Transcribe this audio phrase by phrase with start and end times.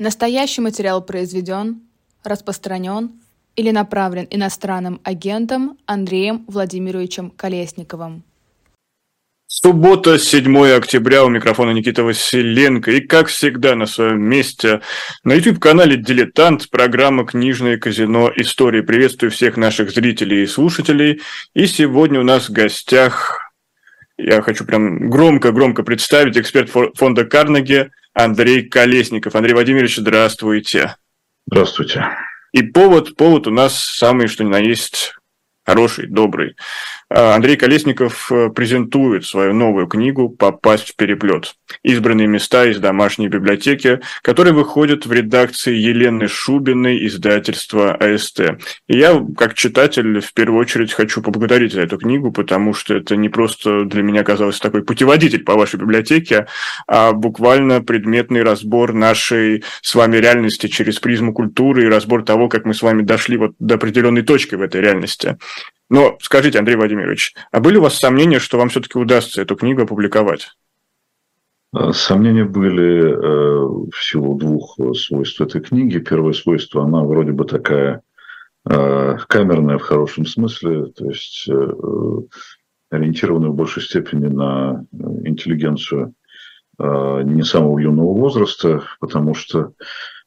[0.00, 1.80] Настоящий материал произведен,
[2.22, 3.10] распространен
[3.56, 8.22] или направлен иностранным агентом Андреем Владимировичем Колесниковым.
[9.48, 12.92] Суббота, 7 октября, у микрофона Никита Василенко.
[12.92, 14.82] И, как всегда, на своем месте
[15.24, 18.30] на YouTube-канале «Дилетант» программа «Книжное казино.
[18.36, 18.82] Истории».
[18.82, 21.22] Приветствую всех наших зрителей и слушателей.
[21.54, 23.52] И сегодня у нас в гостях,
[24.16, 29.36] я хочу прям громко-громко представить, эксперт фонда Карнеги Андрей Колесников.
[29.36, 30.96] Андрей Владимирович, здравствуйте.
[31.46, 32.04] Здравствуйте.
[32.52, 35.14] И повод, повод у нас самый, что ни на есть,
[35.64, 36.56] хороший, добрый.
[37.10, 41.54] А, Андрей Колесников э, презентует свою новую книгу «Попасть в переплет.
[41.82, 48.40] Избранные места из домашней библиотеки», которая выходит в редакции Елены Шубиной, издательства АСТ.
[48.88, 53.16] И я, как читатель, в первую очередь хочу поблагодарить за эту книгу, потому что это
[53.16, 56.46] не просто для меня казалось такой путеводитель по вашей библиотеке,
[56.86, 62.66] а буквально предметный разбор нашей с вами реальности через призму культуры и разбор того, как
[62.66, 65.38] мы с вами дошли вот до определенной точки в этой реальности.
[65.90, 69.82] Но скажите, Андрей Владимирович, а были у вас сомнения, что вам все-таки удастся эту книгу
[69.82, 70.48] опубликовать?
[71.72, 75.98] А, сомнения были э, в силу двух свойств этой книги.
[75.98, 78.02] Первое свойство, она вроде бы такая
[78.68, 81.72] э, камерная в хорошем смысле, то есть э,
[82.90, 84.84] ориентированная в большей степени на
[85.24, 86.14] интеллигенцию
[86.78, 89.72] э, не самого юного возраста, потому что,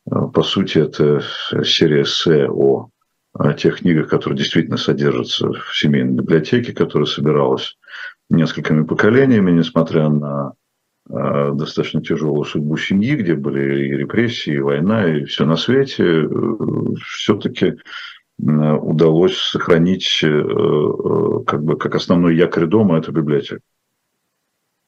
[0.09, 1.23] э, по сути, это
[1.63, 2.89] серия эссе о
[3.33, 7.77] о тех книгах, которые действительно содержатся в семейной библиотеке, которая собиралась
[8.29, 10.53] несколькими поколениями, несмотря на
[11.09, 16.03] э, достаточно тяжелую судьбу семьи, где были и репрессии, и война, и все на свете,
[16.03, 16.27] э,
[17.05, 17.73] все-таки э,
[18.41, 23.63] удалось сохранить как бы как основной якорь дома эту библиотеку.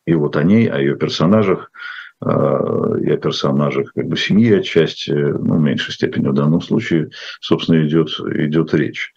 [0.06, 5.12] И вот о ней, о ее персонажах Э, и о персонажах как бы семьи отчасти,
[5.12, 7.10] ну, в меньшей степени в данном случае,
[7.42, 9.14] собственно, идет, идет речь.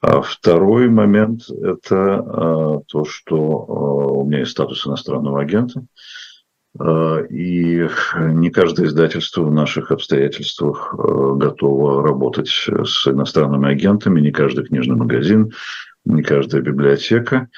[0.00, 5.84] А второй момент– это э, то, что э, у меня есть статус иностранного агента,
[7.30, 7.88] и
[8.18, 15.52] не каждое издательство в наших обстоятельствах готово работать с иностранными агентами, не каждый книжный магазин,
[16.04, 17.48] не каждая библиотека.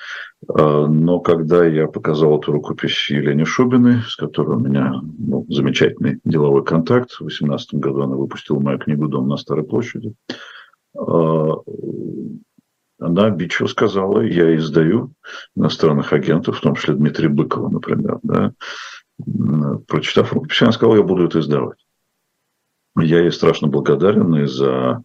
[0.48, 6.20] А, но когда я показал эту рукопись Елене Шубиной, с которой у меня ну, замечательный
[6.24, 10.14] деловой контакт, в 2018 году она выпустила мою книгу «Дом на Старой площади»,
[10.96, 11.54] а,
[12.98, 15.12] она бичево сказала, я издаю
[15.54, 18.18] иностранных агентов, в том числе Дмитрия Быкова, например.
[18.22, 18.52] Да?
[19.86, 21.78] Прочитав рукопись, она сказала, я буду это издавать.
[22.98, 25.02] Я ей страшно благодарен и за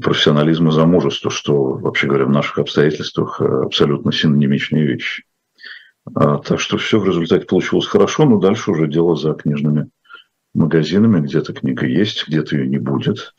[0.00, 5.24] профессионализм и замужество, что, вообще говоря, в наших обстоятельствах э, абсолютно синонимичные вещи.
[6.14, 9.90] А, так что все в результате получилось хорошо, но дальше уже дело за книжными
[10.54, 11.20] магазинами.
[11.20, 13.34] Где-то книга есть, где-то ее не будет.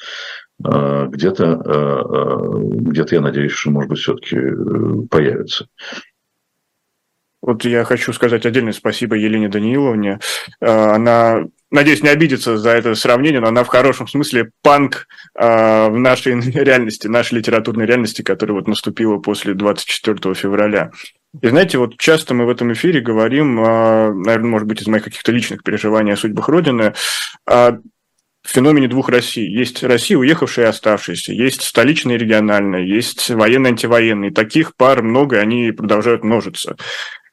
[0.63, 5.67] А, где-то, а, где-то я надеюсь, что, может быть, все-таки э, появится.
[7.41, 10.19] Вот я хочу сказать отдельное спасибо Елене Даниловне.
[10.61, 15.97] Она надеюсь, не обидится за это сравнение, но она в хорошем смысле панк э, в
[15.97, 20.91] нашей реальности, нашей литературной реальности, которая вот наступила после 24 февраля.
[21.41, 25.03] И знаете, вот часто мы в этом эфире говорим, э, наверное, может быть, из моих
[25.03, 26.93] каких-то личных переживаний о судьбах Родины,
[27.49, 27.79] о
[28.45, 29.49] феномене двух Россий.
[29.49, 34.31] Есть Россия, уехавшая и оставшаяся, есть столичная и региональная, есть военно-антивоенные.
[34.31, 36.75] Таких пар много, и они продолжают множиться.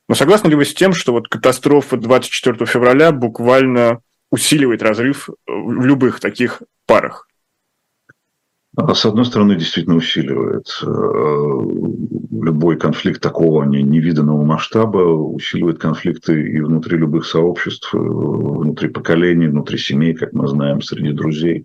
[0.09, 5.85] Но согласны ли вы с тем, что вот катастрофа 24 февраля буквально усиливает разрыв в
[5.85, 7.27] любых таких парах?
[8.77, 10.67] А, с одной стороны, действительно усиливает.
[10.83, 10.87] Э,
[12.41, 19.77] любой конфликт такого невиданного масштаба усиливает конфликты и внутри любых сообществ, э, внутри поколений, внутри
[19.77, 21.65] семей, как мы знаем, среди друзей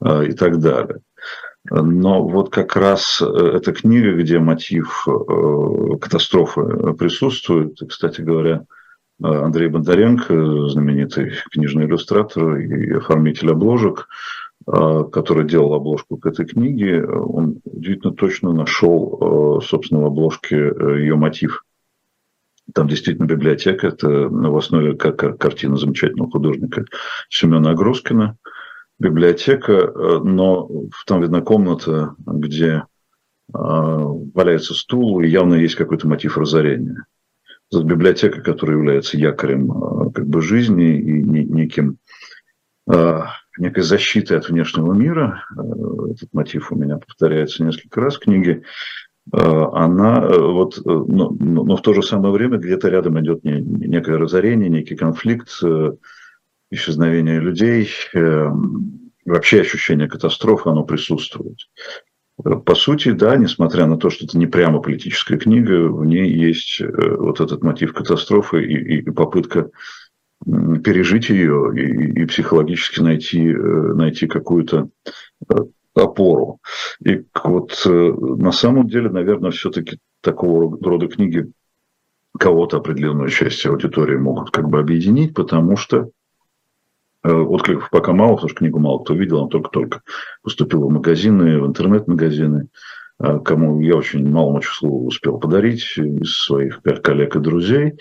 [0.00, 1.00] э, и так далее.
[1.70, 5.06] Но вот как раз эта книга, где мотив
[5.98, 8.66] катастрофы присутствует, кстати говоря,
[9.22, 14.08] Андрей Бондаренко, знаменитый книжный иллюстратор и оформитель обложек,
[14.66, 21.00] а, который делал обложку к этой книге, он удивительно точно нашел, собственно, в обложке э,
[21.00, 21.64] ее мотив.
[22.72, 26.84] Там действительно библиотека, это в основе как картина замечательного художника
[27.28, 28.36] Семена Агроскина.
[28.98, 30.68] Библиотека, э, но
[31.06, 32.84] там видна комната, где
[33.46, 37.04] валяется стул, и явно есть какой-то мотив разорения
[37.72, 41.98] библиотека, которая является якорем а, как бы, жизни и неким
[42.88, 48.20] а, некой защитой от внешнего мира, а, этот мотив у меня повторяется несколько раз в
[48.20, 48.62] книге,
[49.32, 54.96] она вот, но, но в то же самое время где-то рядом идет некое разорение, некий
[54.96, 55.48] конфликт,
[56.70, 57.88] исчезновения людей,
[59.24, 61.56] вообще ощущение катастрофы, оно присутствует.
[62.42, 66.80] По сути, да, несмотря на то, что это не прямо политическая книга, в ней есть
[66.80, 69.70] вот этот мотив катастрофы и, и попытка
[70.44, 74.88] пережить ее и, и психологически найти, найти какую-то
[75.94, 76.58] опору.
[77.04, 81.52] И вот на самом деле, наверное, все-таки такого рода книги
[82.38, 86.06] кого-то определенную часть аудитории могут как бы объединить, потому что э,
[87.24, 90.02] откликов пока мало, потому что книгу мало кто видел, она только-только
[90.42, 92.68] поступила в магазины, в интернет-магазины,
[93.18, 97.94] а кому я очень малому числу успел подарить из своих коллег и друзей.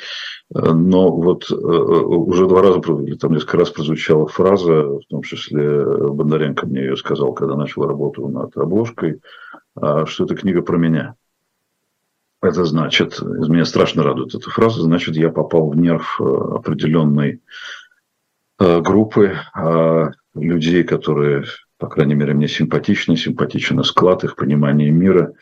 [0.50, 6.66] Но вот э, уже два раза, там несколько раз прозвучала фраза, в том числе Бондаренко
[6.66, 9.22] мне ее сказал, когда начал работу над обложкой,
[9.76, 11.16] а, что это книга про меня.
[12.42, 17.40] Это значит, меня страшно радует эта фраза, значит, я попал в нерв э, определенной э,
[18.82, 20.06] группы э,
[20.36, 21.46] людей, которые,
[21.78, 25.34] по крайней мере, мне симпатичны, симпатичен склад, их понимание мира,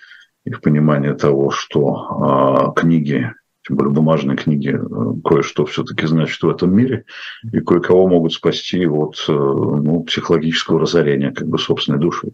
[0.46, 3.32] их понимание того, что книги,
[3.68, 4.76] тем более бумажные книги,
[5.24, 7.06] кое-что все-таки значит в этом мире,
[7.44, 12.30] и кое-кого могут спасти от ну, психологического разорения как бы собственной души.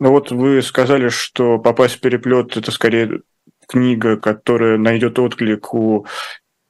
[0.00, 3.22] Ну вот вы сказали, что попасть в переплет это скорее
[3.66, 6.06] книга, которая найдет отклик у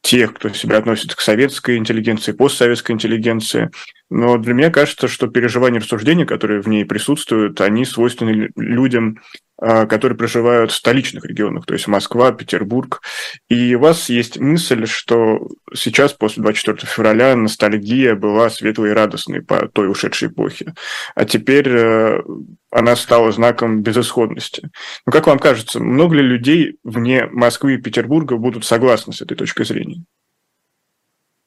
[0.05, 3.71] тех, кто себя относит к советской интеллигенции, постсоветской интеллигенции.
[4.15, 9.19] Но для меня кажется, что переживания и рассуждения, которые в ней присутствуют, они свойственны людям,
[9.61, 13.03] а, которые проживают в столичных регионах, то есть Москва, Петербург.
[13.49, 19.43] И у вас есть мысль, что сейчас, после 24 февраля, ностальгия была светлой и радостной
[19.43, 20.75] по той ушедшей эпохе.
[21.17, 22.23] А теперь э,
[22.71, 24.71] она стала знаком безысходности.
[25.07, 29.37] Но как вам кажется, много ли людей вне Москвы и Петербурга будут согласны с этой
[29.37, 30.05] точкой зрения?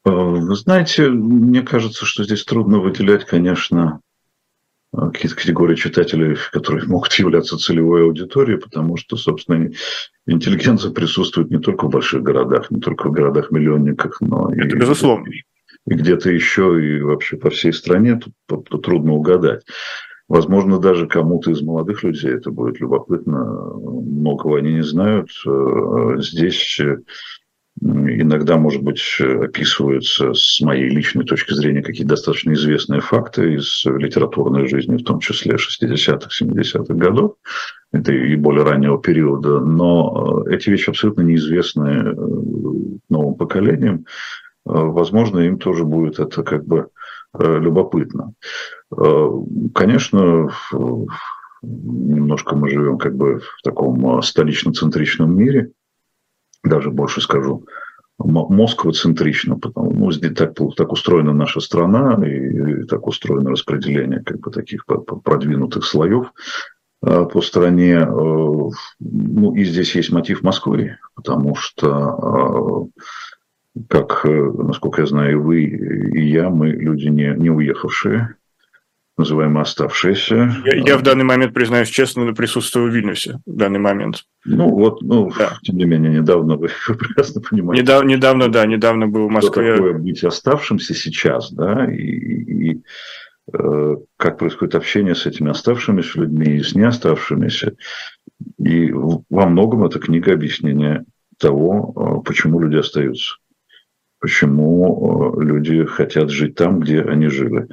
[0.07, 4.01] Э, вы знаете, мне кажется, что здесь трудно выделять, конечно,
[4.93, 9.69] Э, какие-то категории читателей, которые могут являться целевой аудиторией, потому что, собственно,
[10.25, 15.27] интеллигенция присутствует не только в больших городах, не только в городах-миллионниках, но Это и, безусловно.
[15.29, 18.19] и где-то еще, и вообще по всей стране.
[18.47, 19.65] Тут, тут трудно угадать.
[20.27, 23.45] Возможно, даже кому-то из молодых людей это будет любопытно.
[23.75, 25.29] Многого они не знают.
[25.45, 26.79] Э, здесь
[27.79, 34.67] Иногда, может быть, описываются с моей личной точки зрения какие-то достаточно известные факты из литературной
[34.67, 37.35] жизни, в том числе 60-х, 70-х годов,
[37.91, 42.13] это и более раннего периода, но э, эти вещи абсолютно неизвестны э,
[43.09, 44.05] новым поколениям.
[44.65, 46.89] Э, возможно, им тоже будет это как бы
[47.37, 48.33] любопытно.
[49.75, 50.49] Конечно,
[51.61, 55.71] немножко мы живем как бы в таком столично-центричном мире–
[56.67, 57.65] даже больше скажу,
[58.19, 64.39] Москва-центрично, потому ну, здесь так, так устроена наша страна и, и так устроено распределение как
[64.39, 66.33] бы таких продвинутых слоев
[67.01, 67.93] а, по стране.
[67.93, 68.05] Э,
[68.99, 72.87] ну, и здесь есть мотив Москвы, потому что, а,
[73.87, 78.35] как, э, насколько я знаю, и вы, и я, мы люди не, не уехавшие,
[79.17, 80.55] называемые оставшиеся.
[80.65, 84.25] Я, я в данный момент, признаюсь честно, присутствую в Вильнюсе в данный момент.
[84.45, 85.57] Ну вот, ну, да.
[85.63, 87.83] тем не менее, недавно вы, вы прекрасно понимаете.
[87.83, 89.75] Недав, недавно, да, недавно был в Москве.
[89.75, 92.81] Что такое быть оставшимся сейчас, да, и, и
[93.53, 97.75] э, как происходит общение с этими оставшимися людьми и с не оставшимися.
[98.59, 101.05] И во многом эта книга объяснения
[101.39, 103.35] того, э, почему люди остаются,
[104.19, 107.67] почему э, люди хотят жить там, где они жили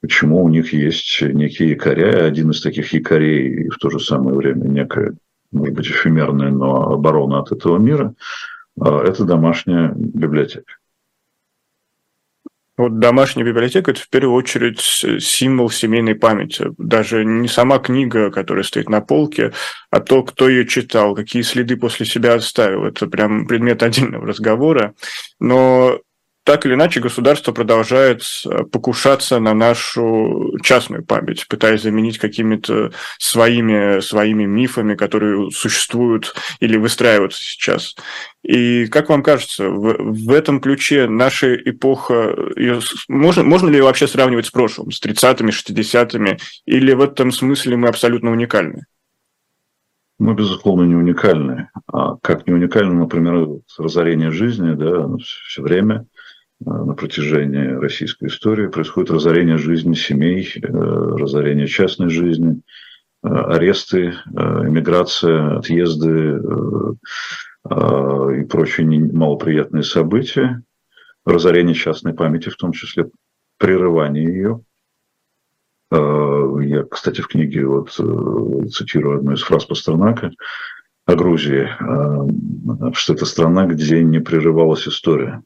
[0.00, 2.26] почему у них есть некие якоря.
[2.26, 5.14] Один из таких якорей и в то же самое время некая,
[5.50, 8.14] может быть, эфемерная, но оборона от этого мира
[8.80, 10.74] а,– это домашняя библиотека.
[12.76, 16.66] Вот домашняя библиотека– это в первую очередь символ семейной памяти.
[16.78, 19.52] Даже не сама книга, которая стоит на полке,
[19.90, 22.84] а то, кто ее читал, какие следы после себя оставил.
[22.84, 24.94] Это прям предмет отдельного разговора.
[25.40, 25.98] Но
[26.48, 34.00] так или иначе государство продолжает э, покушаться на нашу частную память, пытаясь заменить какими-то своими,
[34.00, 37.96] своими мифами, которые существуют или выстраиваются сейчас.
[38.42, 43.84] И как вам кажется, в, в этом ключе наша эпоха, ее, можно, можно ли ее
[43.84, 48.86] вообще сравнивать с прошлым, с 30-ми, 60-ми, или в этом смысле мы абсолютно уникальны?
[50.18, 51.68] Мы, безусловно, не уникальны.
[51.92, 56.06] А как не уникально, например, разорение жизни, да, все время–
[56.60, 62.62] на протяжении российской истории происходит разорение жизни семей, э, разорение частной жизни,
[63.22, 66.40] э, аресты, эмиграция, отъезды
[67.70, 70.62] и прочие малоприятные события.
[71.26, 73.10] разорение частной памяти, в том числе
[73.58, 74.60] прерывание ее.
[75.90, 80.30] Я, кстати, в книге вот цитирую одну из фраз Пастернака
[81.04, 81.68] о Грузии,
[82.94, 85.42] что это страна, где не прерывалась история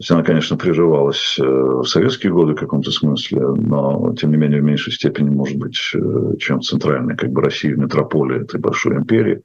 [0.00, 4.62] есть она, конечно, приживалась э, в советские годы в каком-то смысле, но, тем не менее,
[4.62, 9.42] в меньшей степени, может быть, э, чем центральная, как бы Россия, метрополия этой большой империи.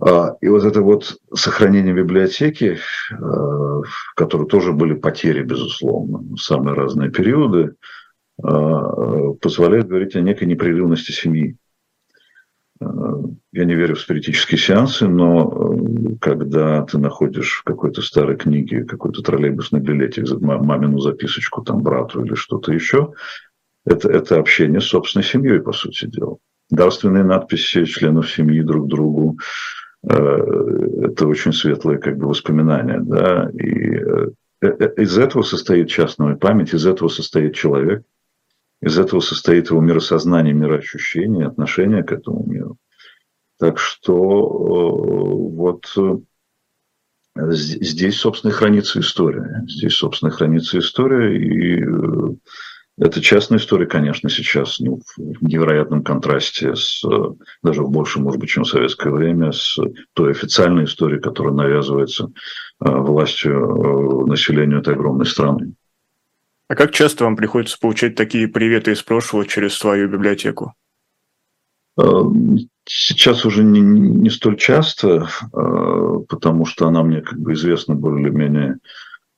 [0.00, 2.76] А, и вот это вот сохранение библиотеки,
[3.10, 7.76] э, в которой тоже были потери, безусловно, в самые разные периоды,
[8.38, 11.56] позволяет говорить о некой непрерывности семьи.
[12.80, 18.84] Я не верю в спиритические сеансы, но э, когда ты находишь в какой-то старой книге
[18.84, 23.14] какой-то троллейбусный билетик, мамину записочку там брату или что-то еще,
[23.86, 26.36] это, это общение с собственной семьей, по сути дела.
[26.68, 29.38] Дарственные надписи членов семьи друг другу,
[30.02, 30.14] э,
[31.04, 36.86] это очень светлые как бы воспоминания, да, и э, из этого состоит частная память, из
[36.86, 38.02] этого состоит человек,
[38.82, 42.78] из этого состоит его миросознание, мироощущение, отношение к этому миру.
[43.58, 46.16] Так что э, вот э,
[47.52, 49.64] здесь, собственно, хранится история.
[49.66, 51.38] Здесь, собственно, хранится история.
[51.38, 52.34] И э,
[52.98, 57.02] это частная история, конечно, сейчас ну, в невероятном контрасте с,
[57.62, 59.78] даже в большем, может быть, чем в советское время, с
[60.12, 62.28] той официальной историей, которая навязывается
[62.78, 65.74] властью населению этой огромной страны.
[66.68, 70.74] А как часто вам приходится получать такие приветы из прошлого через свою библиотеку?
[72.88, 78.78] Сейчас уже не, не столь часто, а, потому что она мне как бы известна более-менее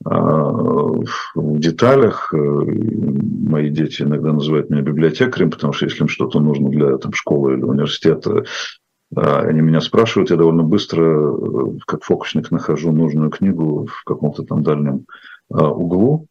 [0.05, 2.33] а, в деталях.
[2.33, 7.55] Мои дети иногда называют меня библиотекарем, потому что если им что-то нужно для там, школы
[7.55, 8.45] или университета,
[9.15, 11.35] они меня спрашивают, я довольно быстро,
[11.87, 15.07] как фокусник, нахожу нужную книгу в каком-то там дальнем
[15.49, 16.27] углу.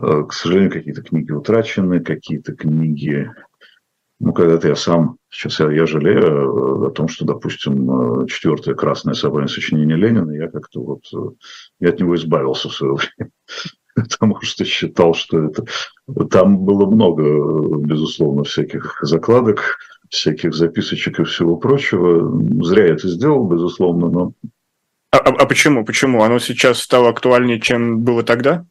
[0.00, 3.30] К сожалению, какие-то книги утрачены, какие-то книги
[4.20, 8.74] ну, когда-то я сам, сейчас я, я жалею э, о том, что, допустим, э, четвертое
[8.74, 11.30] красное собрание сочинения Ленина, я как-то вот, э,
[11.80, 13.30] я от него избавился в свое время,
[13.94, 15.64] потому что считал, что это...
[16.30, 19.78] Там было много, безусловно, всяких закладок,
[20.08, 22.64] всяких записочек и всего прочего.
[22.64, 24.32] Зря я это сделал, безусловно, но...
[25.12, 25.84] А, а, а почему?
[25.84, 26.24] Почему?
[26.24, 28.66] Оно сейчас стало актуальнее, чем было тогда?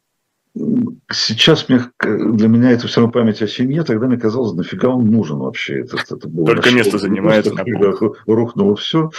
[1.10, 5.06] Сейчас мне, для меня это все равно память о семье, тогда мне казалось, нафига он
[5.06, 5.80] нужен вообще.
[5.80, 7.50] Это, это было Только место занимает.
[7.50, 7.92] Когда
[8.26, 9.10] рухнуло все.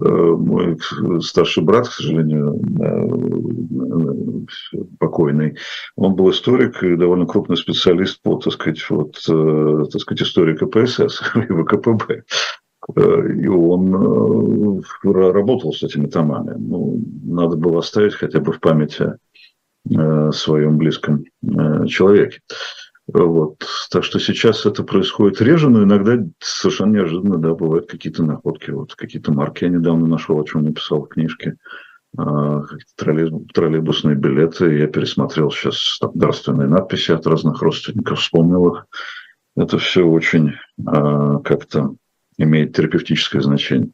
[0.00, 0.78] Э, мой
[1.20, 4.46] старший брат, к сожалению, э,
[4.98, 5.58] покойный,
[5.96, 10.56] он был историк и довольно крупный специалист по, так сказать, вот, э, так сказать, истории
[10.56, 12.24] КПСС и ВКПБ.
[12.96, 16.54] И он работал с этими томами.
[16.58, 19.16] Ну, надо было оставить хотя бы в памяти Э,
[19.86, 22.40] своем близком э, человеке.
[23.06, 23.62] Вот.
[23.90, 28.70] Так что сейчас это происходит реже, но иногда совершенно неожиданно, да, бывают какие-то находки.
[28.70, 31.56] Вот какие-то марки я недавно нашел, о чем написал в книжке.
[32.16, 32.62] А,
[32.96, 34.78] троллейбусные билеты.
[34.78, 38.86] Я пересмотрел сейчас дарственные надписи от разных родственников, вспомнил их.
[39.56, 41.94] Это все очень как-то
[42.38, 43.90] имеет терапевтическое значение.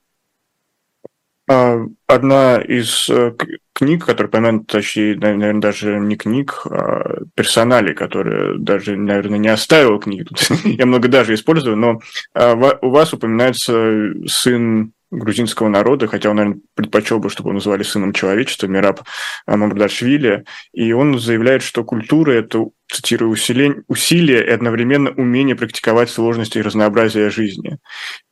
[1.53, 3.35] А, одна из э,
[3.73, 9.99] книг, которая упомянута, точнее, наверное, даже не книг, а персоналей, которые даже, наверное, не оставил
[9.99, 10.23] книги.
[10.23, 11.99] Тут я много даже использую, но
[12.35, 17.83] а, у вас упоминается сын грузинского народа, хотя он, наверное, предпочел бы, чтобы его называли
[17.83, 19.03] сыном человечества, Мираб
[19.47, 26.59] Мамардашвили, и он заявляет, что культура– это, цитирую, усилие, усилие и одновременно умение практиковать сложности
[26.59, 27.79] и разнообразие жизни.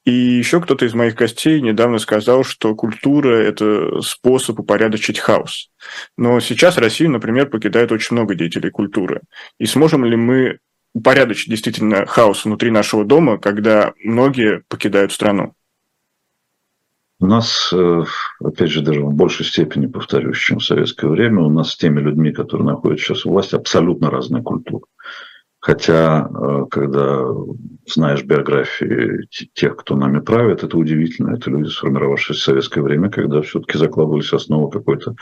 [0.05, 5.71] И еще кто-то из моих гостей недавно сказал, что культура– это способ упорядочить хаос.
[6.17, 9.21] Но сейчас Россию, например, покидает очень много деятелей культуры.
[9.59, 10.59] И сможем ли мы
[10.95, 15.55] упорядочить действительно хаос внутри нашего дома, когда многие покидают страну?
[17.21, 18.05] У нас, э,
[18.41, 21.99] опять же, даже в большей степени, повторюсь, чем в советское время, у нас с теми
[22.01, 24.85] людьми, которые находятся сейчас у власти, абсолютно разная культура.
[25.59, 27.25] Хотя, э, когда
[27.93, 31.35] знаешь биографии тех, кто нами правит, это удивительно.
[31.35, 35.17] Это люди, сформировавшиеся в советское время, когда все-таки закладывались основы какой-то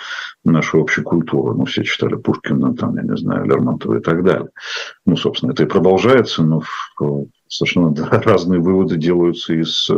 [0.45, 1.55] нашей общей культуры.
[1.55, 4.51] Ну, все читали Пушкина, там, я не знаю, Лермонтова и так далее.
[5.07, 6.61] Ну, собственно, это и продолжается, но
[7.49, 9.91] совершенно разные выводы делаются из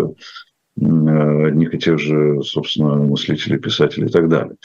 [0.80, 4.56] одних и тех же, собственно, мыслителей, писателей и так далее.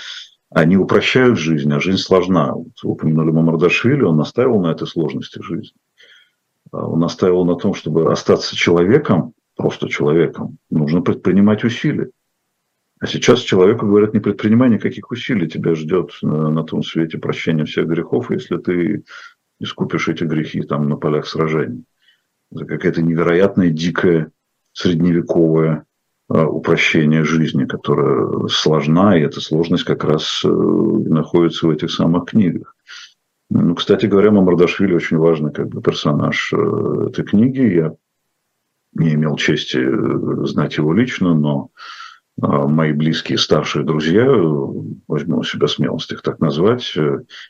[0.50, 2.54] Они упрощают жизнь, а жизнь сложна.
[2.54, 5.76] Вот вы упомянули Мамардашвили, он настаивал на этой сложности жизни.
[6.72, 12.10] А он настаивал на том, чтобы остаться человеком, просто человеком, нужно предпринимать усилия.
[13.00, 17.66] А сейчас человеку говорят, не предпринимай никаких усилий, тебя ждет на, на том свете прощение
[17.66, 19.04] всех грехов, если ты
[19.60, 21.84] искупишь эти грехи там на полях сражений.
[22.52, 24.32] Это какая-то невероятная, дикая,
[24.72, 25.86] средневековая
[26.42, 32.76] упрощение жизни, которая сложна, и эта сложность как раз э, находится в этих самых книгах.
[33.52, 37.62] Ну, кстати говоря, Мамардашвили очень важный как бы, персонаж э, этой книги.
[37.62, 37.94] Я
[38.94, 41.70] не имел чести э, знать его лично, но
[42.36, 44.26] мои близкие старшие друзья,
[45.08, 46.96] возьму у себя смелость их так назвать,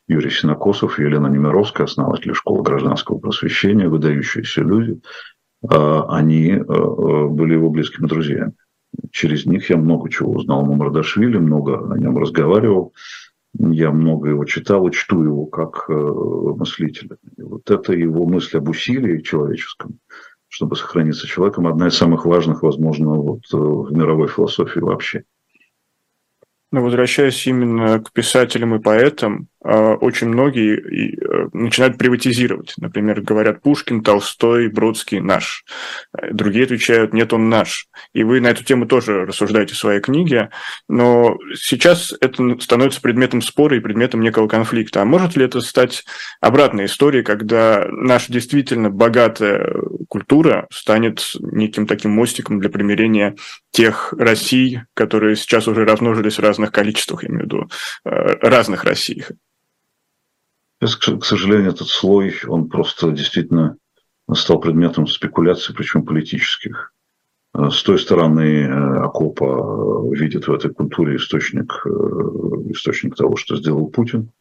[0.09, 4.99] Юрий Синокосов Елена Немировская, основатели школы гражданского просвещения, выдающиеся люди,
[5.61, 8.55] они были его близкими друзьями
[9.12, 12.93] через них я много чего узнал о Мамардашвили, много о нем разговаривал.
[13.57, 17.17] Я много его читал и чту его как э, мыслителя.
[17.38, 20.00] И вот это его мысль об усилии человеческом,
[20.47, 25.23] чтобы сохраниться человеком, одна из самых важных, возможно, вот, э, в мировой философии вообще.
[26.73, 32.73] Но возвращаясь именно к писателям и поэтам, а, очень многие э, начинают приватизировать.
[32.77, 35.63] Например, говорят Пушкин, Толстой, Бродский наш.
[36.31, 37.87] Другие отвечают, нет, он наш.
[38.13, 40.49] И вы на эту тему тоже рассуждаете в своей книге.
[40.89, 45.01] Но сейчас это становится предметом спора и предметом некого конфликта.
[45.01, 46.03] А может ли это стать
[46.41, 49.73] обратной историей, когда наша действительно богатая
[50.09, 53.35] культура станет неким таким мостиком для примирения
[53.71, 57.67] тех Россий, которые сейчас уже размножились в разных количествах, я имею в виду,
[58.05, 58.10] э,
[58.41, 59.25] разных Россий?
[60.79, 63.77] К сожалению, этот слой, он просто действительно
[64.34, 66.93] стал предметом спекуляций, причем политических.
[67.53, 71.86] Э, с той стороны э, окопа видит в этой культуре источник,
[72.72, 74.32] источник того, что сделал Путин,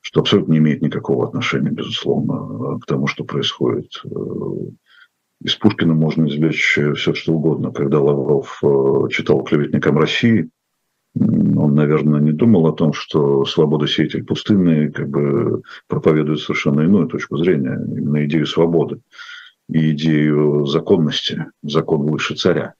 [0.00, 4.02] что абсолютно не имеет никакого отношения, безусловно, к тому, что происходит.
[5.42, 7.72] Из Пушкина можно извлечь все, что угодно.
[7.72, 8.62] Когда Лавров
[9.10, 10.50] читал клеветникам России,
[11.16, 17.06] он, наверное, не думал о том, что свобода сеятель пустынный как бы проповедует совершенно иную
[17.06, 19.00] точку зрения, именно идею свободы
[19.68, 22.74] и идею законности, закон выше царя.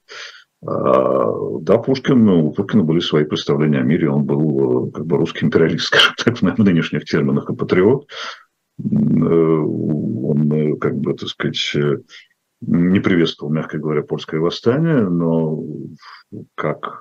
[0.66, 5.44] А, да, Пушкин, у Пушкина были свои представления о мире, он был как бы русский
[5.44, 8.08] империалист, скажем так, в нынешних терминах, и патриот.
[8.82, 11.76] Он, как бы, так сказать,
[12.60, 15.62] не приветствовал, мягко говоря, польское восстание, но
[16.56, 17.00] как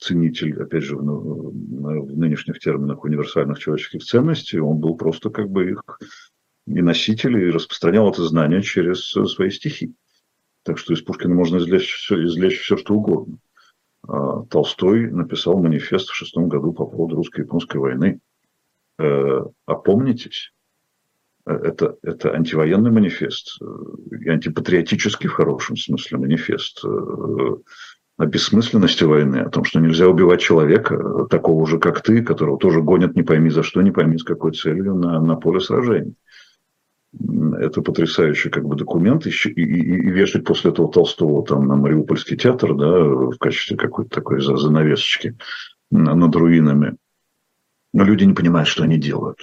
[0.00, 5.70] ценитель, опять же, в, в нынешних терминах универсальных человеческих ценностей, он был просто как бы
[5.70, 5.82] их
[6.66, 9.94] и носитель, и распространял это знание через свои стихи.
[10.62, 13.38] Так что из Пушкина можно извлечь все, извлечь все что угодно.
[14.06, 18.20] А Толстой написал манифест в шестом году по поводу русско-японской войны.
[18.98, 20.52] Э, опомнитесь,
[21.46, 26.84] э, это, это антивоенный манифест э, антипатриотический в хорошем смысле манифест
[28.22, 32.80] о бессмысленности войны, о том, что нельзя убивать человека, такого же, как ты, которого тоже
[32.80, 36.14] гонят не пойми за что, не пойми с какой целью на, на поле сражений.
[37.58, 39.26] Это потрясающий как бы документ.
[39.26, 44.10] И, и, и вешать после этого Толстого там, на Мариупольский театр да, в качестве какой-то
[44.10, 45.36] такой занавесочки
[45.90, 46.94] над руинами.
[47.92, 49.40] Но люди не понимают, что они делают.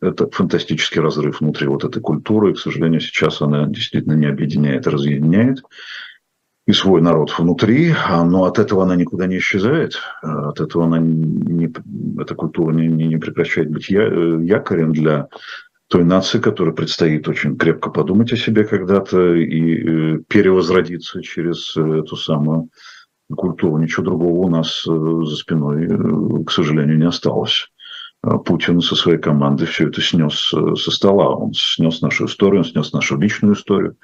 [0.00, 2.50] Это фантастический разрыв внутри вот этой культуры.
[2.50, 5.62] И, к сожалению, сейчас она действительно не объединяет, разъединяет
[6.68, 10.84] и свой народ внутри, а, но от этого она никуда не исчезает, а, от этого
[10.84, 11.72] она не,
[12.20, 15.28] эта культура не, не, не прекращает быть я, э, якорем для
[15.88, 22.16] той нации, которая предстоит очень крепко подумать о себе когда-то и э, перевозродиться через эту
[22.16, 22.68] самую
[23.34, 23.78] культуру.
[23.78, 27.68] Ничего другого у нас э, за спиной, к сожалению, не осталось.
[28.20, 31.34] А Путин со своей командой все это снес со стола.
[31.34, 33.96] Он снес нашу историю, он снес нашу личную историю.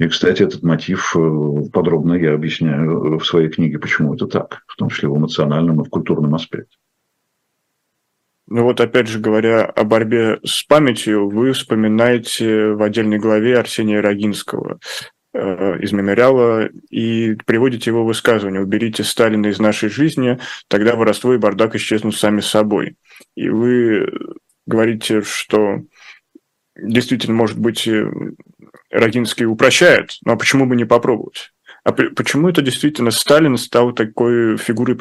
[0.00, 4.76] И, кстати, этот мотив э, подробно я объясняю в своей книге, почему это так, в
[4.76, 6.78] том числе в эмоциональном и в культурном аспекте.
[8.46, 14.00] Ну вот опять же говоря о борьбе с памятью, вы вспоминаете в отдельной главе Арсения
[14.00, 14.80] Рогинского
[15.34, 21.38] э, из мемориала и приводите его высказывание «Уберите Сталина из нашей жизни, тогда воровство и
[21.38, 22.96] бардак исчезнут сами собой».
[23.36, 24.10] И вы
[24.66, 25.82] говорите, что
[26.74, 27.86] действительно, может быть,
[28.90, 31.52] Рогинский упрощает, но почему бы не попробовать?
[31.84, 34.98] А почему это действительно Сталин стал такой фигурой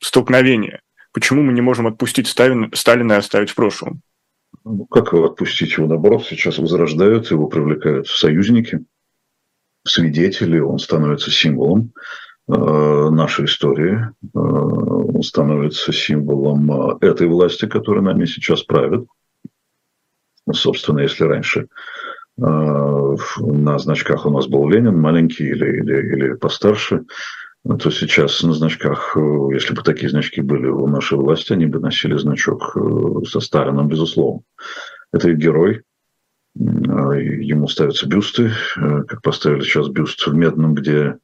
[0.00, 0.80] столкновения?
[1.12, 4.02] Почему мы не можем отпустить Сталина, Сталина и оставить в прошлом?
[4.64, 5.76] Ну, как его отпустить?
[5.76, 8.84] Его, наоборот, сейчас возрождают, его привлекают в союзники,
[9.84, 11.92] в свидетели, он становится символом
[12.48, 19.06] э, нашей истории, э, он становится символом э, этой власти, которая нами сейчас правит.
[20.52, 21.93] Собственно, если раньше а,
[22.36, 27.04] на значках у нас был Ленин, маленький или, или, или постарше.
[27.64, 29.16] то сейчас на значках,
[29.52, 32.76] если бы такие значки были у нашей власти, они бы носили значок
[33.26, 34.42] со Сталином, безусловно.
[35.12, 35.82] Это герой,
[36.56, 41.16] ему ставятся бюсты, как поставили сейчас бюст в Медном, где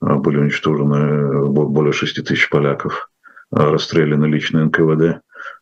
[0.00, 3.10] были уничтожены более 6 тысяч поляков,
[3.50, 5.20] расстреляны лично НКВД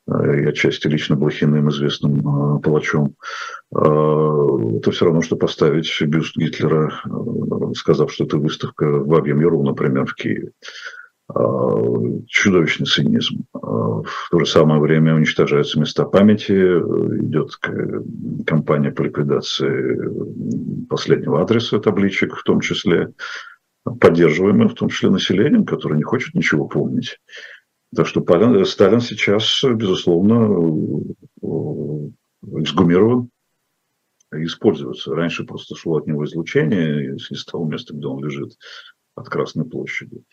[0.08, 3.14] и отчасти лично Блохиным, известным палачом.
[3.70, 6.92] Это все равно, что поставить бюст Гитлера,
[7.76, 10.50] сказав, что это выставка в Бабьем Яру, например, в Киеве.
[12.26, 13.44] Чудовищный цинизм.
[13.52, 17.56] В то же самое время уничтожаются места памяти, идет
[18.44, 20.10] кампания по ликвидации
[20.88, 23.12] последнего адреса табличек, в том числе
[24.00, 27.18] поддерживаемая, в том числе населением, которое не хочет ничего помнить.
[27.94, 28.22] Так что
[28.64, 31.04] Сталин сейчас, безусловно,
[32.60, 33.28] эксгумирован
[34.34, 35.14] и используется.
[35.14, 38.56] Раньше просто шло от него излучение из того места, где он лежит,
[39.14, 40.24] от Красной площади.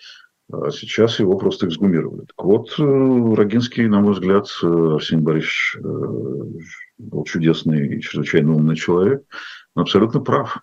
[0.52, 2.26] А сейчас его просто эксгумировали.
[2.26, 5.82] Так вот, э, Рогинский, на мой взгляд, э, Арсений Борисович э,
[6.98, 9.24] был чудесный и чрезвычайно умный человек,
[9.76, 10.58] но абсолютно прав.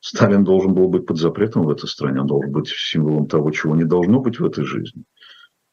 [0.00, 3.74] Сталин должен был быть под запретом в этой стране, он должен быть символом того, чего
[3.74, 5.04] не должно быть в этой жизни.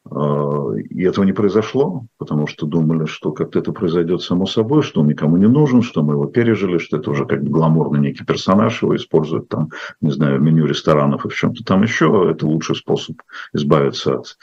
[0.08, 5.08] И этого не произошло, потому что думали, что как-то это произойдет само собой, что он
[5.08, 8.82] никому не нужен, что мы его пережили, что это уже как бы гламурный некий персонаж,
[8.82, 12.28] его используют там, не знаю, в меню ресторанов и в чем-то там еще.
[12.30, 13.16] Это лучший способ
[13.52, 14.38] избавиться от,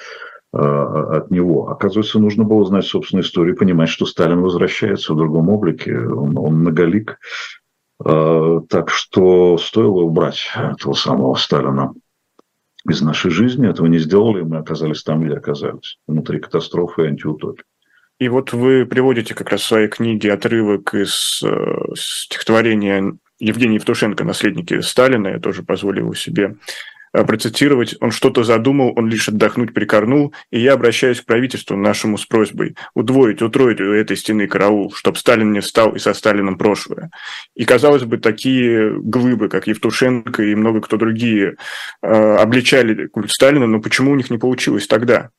[0.51, 1.69] а, от него.
[1.69, 6.55] Оказывается, нужно было знать собственную историю, понимать, что Сталин возвращается в другом облике, он, он
[6.55, 7.19] многолик.
[8.03, 11.93] А, так что стоило убрать этого самого Сталина
[12.87, 13.69] из нашей жизни.
[13.69, 15.97] Этого не сделали, и мы оказались там, где оказались.
[16.07, 17.63] Внутри катастрофы и антиутопии.
[18.19, 24.23] И вот вы приводите как раз в своей книге отрывок из э, стихотворения Евгения Евтушенко
[24.23, 25.27] «Наследники Сталина».
[25.27, 26.55] Я тоже позволил себе
[27.13, 32.25] процитировать, он что-то задумал, он лишь отдохнуть прикорнул, и я обращаюсь к правительству нашему с
[32.25, 37.11] просьбой удвоить, утроить у этой стены караул, чтобы Сталин не встал и со Сталином прошлое.
[37.55, 41.57] И, казалось бы, такие глыбы, как Евтушенко и много кто другие,
[42.01, 45.29] э, обличали культ Сталина, но почему у них не получилось тогда?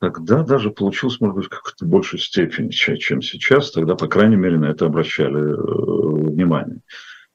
[0.00, 3.70] Тогда даже получилось, может быть, в какой-то большей степени, чем сейчас.
[3.70, 6.80] Тогда, по крайней мере, на это обращали э, внимание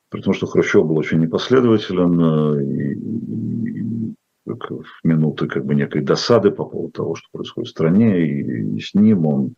[0.09, 4.13] при том, что Хрущев был очень непоследователен, э, и, и,
[4.45, 8.79] в минуты как бы некой досады по поводу того, что происходит в стране, и, и
[8.79, 9.55] с ним он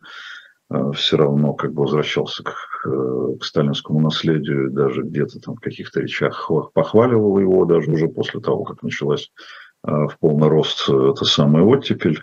[0.70, 2.54] э, все равно как бы возвращался к,
[2.86, 8.40] э, к сталинскому наследию, даже где-то там в каких-то речах похваливал его, даже уже после
[8.40, 9.32] того, как началась
[9.84, 12.22] в полный рост эта самая оттепель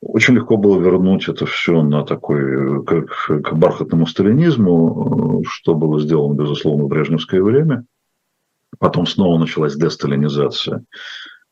[0.00, 6.34] очень легко было вернуть это все на такой, как, к бархатному сталинизму, что было сделано,
[6.34, 7.84] безусловно, в брежневское время.
[8.78, 10.84] Потом снова началась десталинизация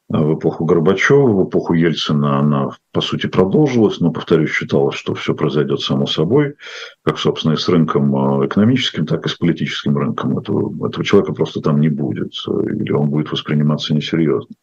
[0.08, 5.34] в эпоху Горбачева, в эпоху Ельцина она, по сути, продолжилась, но, повторюсь, считалось, что все
[5.34, 6.56] произойдет само собой,
[7.02, 10.38] как, собственно, и с рынком э, экономическим, так и с политическим рынком.
[10.38, 14.54] Этого, этого человека просто там не будет, или он будет восприниматься несерьезно.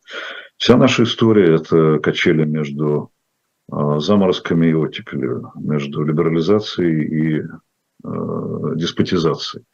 [0.57, 3.10] Вся наша история– это качели между Э,
[3.71, 7.41] заморозками и оттепелью между либерализацией и
[8.03, 9.65] э, деспотизацией.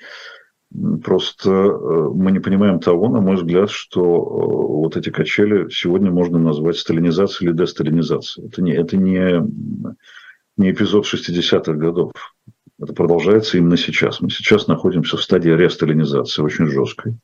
[1.03, 6.37] Просто э, мы не понимаем того, на мой взгляд, что вот эти качели сегодня можно
[6.37, 8.47] назвать сталинизацией или десталинизацией.
[8.47, 9.41] Это не, это не,
[10.57, 12.11] не эпизод 60-х годов.
[12.79, 14.21] Это продолжается именно сейчас.
[14.21, 17.17] Мы сейчас находимся в стадии ресталинизации, очень жесткой.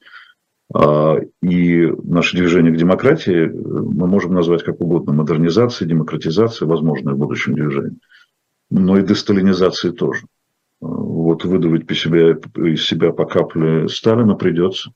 [0.73, 7.17] А, и наше движение к демократии мы можем назвать как угодно модернизацией, демократизацией, возможно, в
[7.17, 7.99] будущем движении.
[8.69, 10.25] Но и десталинизацией тоже.
[10.81, 14.91] Вот выдавить по себе, из себя по капле Сталина придется.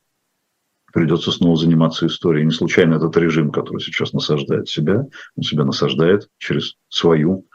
[0.93, 2.45] Придется снова заниматься историей.
[2.45, 7.45] Не случайно этот режим, который сейчас насаждает себя, он себя насаждает через свою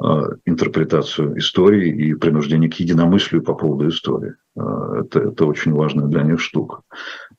[0.00, 4.34] а, интерпретацию истории и принуждение к единомыслию по поводу истории.
[4.56, 6.82] А, это, это очень важная для них штука.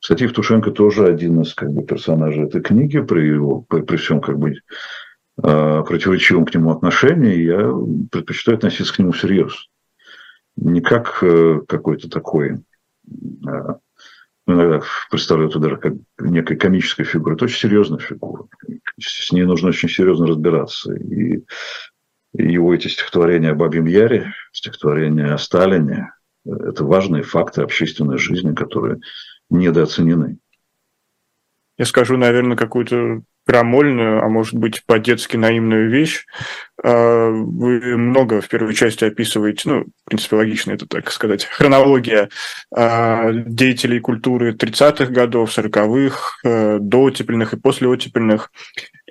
[0.10, 4.22] Кстати, Евтушенко тоже один из как бы, персонажей этой книги при, его, при, при всем
[4.22, 4.56] как бы,
[5.40, 7.44] а, противоречивом к нему отношении.
[7.44, 7.72] Я
[8.12, 9.68] предпочитаю относиться к нему всерьез.
[10.56, 12.58] Не как э, какой-то такой
[14.48, 17.36] иногда представляю это даже как некой комической фигуры.
[17.36, 18.46] Это очень серьезная фигура.
[19.00, 20.92] С ней нужно очень серьезно разбираться.
[20.92, 21.44] И
[22.34, 26.14] его эти стихотворения о Бабьем Яре, стихотворения о Сталине,
[26.48, 29.02] это важные факты общественной жизни, которые
[29.50, 30.38] недооценены.
[31.78, 36.28] Я скажу, наверное, какую-то крамольную, а может быть, по-детски наивную вещь.
[36.84, 42.30] А, вы много в первой части описываете, ну, в принципе, логично это, так сказать, хронология
[42.72, 48.52] а, деятелей культуры 30-х годов, 40-х, э, дооттепельных и послеоттепельных.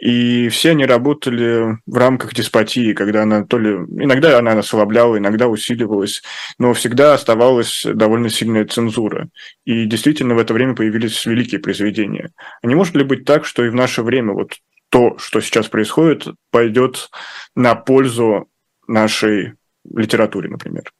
[0.01, 3.71] И все они работали в рамках деспотии, когда она то ли...
[3.71, 6.23] Иногда она ослабляла, иногда усиливалась,
[6.59, 9.29] но всегда оставалась довольно сильная цензура.
[9.65, 12.31] И действительно в это время появились великие произведения.
[12.63, 14.53] А не может ли быть так, что и в наше время вот
[14.89, 17.11] то, что сейчас происходит, пойдет
[17.57, 18.49] на пользу
[18.87, 20.93] нашей литературе, например?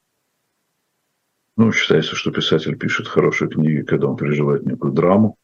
[1.55, 5.37] Ну, считается, что писатель пишет хорошие книги, когда он переживает некую драму,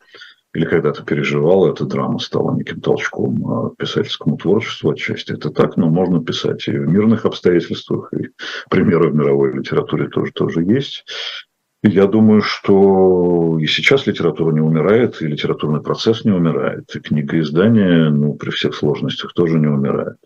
[0.56, 5.34] или когда-то переживал, эта драма стала неким толчком а, писательскому творчеству отчасти.
[5.34, 8.30] Это так, но можно писать и в мирных обстоятельствах, и
[8.70, 11.06] примеры в мировой литературе тоже, тоже есть.
[11.84, 18.10] Я думаю, что и сейчас литература не умирает, и литературный процесс не умирает, и книгоиздание,
[18.10, 20.18] ну, при всех сложностях тоже не умирает.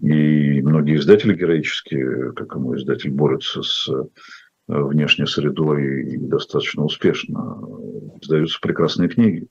[0.00, 3.90] И многие издатели героические, как и мой издатель, борются с
[4.68, 7.60] внешней средой и достаточно успешно.
[8.20, 9.48] Издаются прекрасные книги.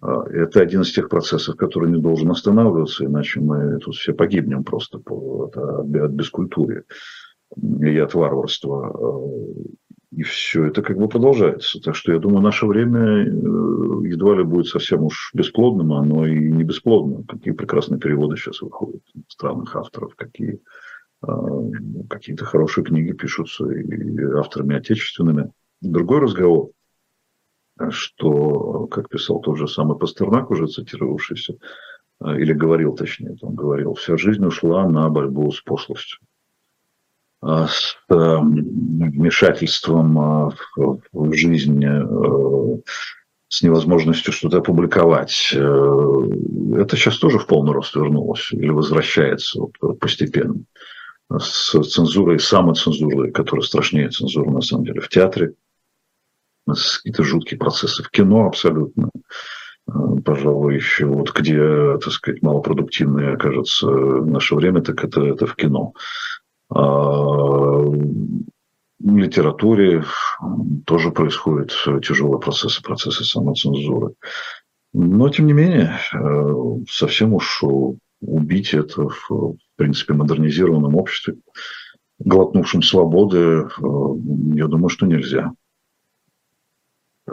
[0.00, 4.64] А, это один из тех процессов, который не должен останавливаться, иначе мы тут все погибнем
[4.64, 6.84] просто от, от бескультуры
[7.56, 9.20] и от варварства.
[10.10, 11.80] И все это как бы продолжается.
[11.80, 16.52] Так что я думаю, наше время э, едва ли будет совсем уж бесплодным, оно и
[16.52, 17.24] не бесплодно.
[17.26, 20.60] Какие прекрасные переводы сейчас выходят странных авторов, какие
[22.10, 25.50] какие-то хорошие книги пишутся и авторами отечественными.
[25.80, 26.70] Другой разговор,
[27.90, 31.56] что, как писал тот же самый Пастернак, уже цитировавшийся,
[32.20, 36.20] а, или говорил точнее, он говорил, вся жизнь ушла на борьбу с пошлостью.
[37.42, 40.50] А, с э, вмешательством э,
[41.12, 42.78] в жизнь, э,
[43.48, 45.52] с невозможностью что-то опубликовать.
[45.52, 49.60] Это сейчас тоже в полный рост вернулось или возвращается
[50.00, 50.56] постепенно.
[51.30, 55.54] С цензурой, самоцензурой, которая страшнее цензуры на самом деле в театре.
[56.66, 59.10] Какие-то жуткие процессы в кино абсолютно
[60.24, 65.92] пожалуй, еще вот где, так сказать, малопродуктивное окажется наше время, так это, это в кино.
[66.70, 67.82] А,
[69.00, 70.04] в литературе
[70.86, 74.14] тоже происходят тяжелые процессы, процессы самоцензуры.
[74.94, 76.54] Но, тем не менее, э,
[76.88, 77.62] совсем уж
[78.20, 81.36] убить это в, в принципе, модернизированном обществе,
[82.18, 83.64] глотнувшем свободы, э,
[84.54, 85.52] я думаю, что нельзя.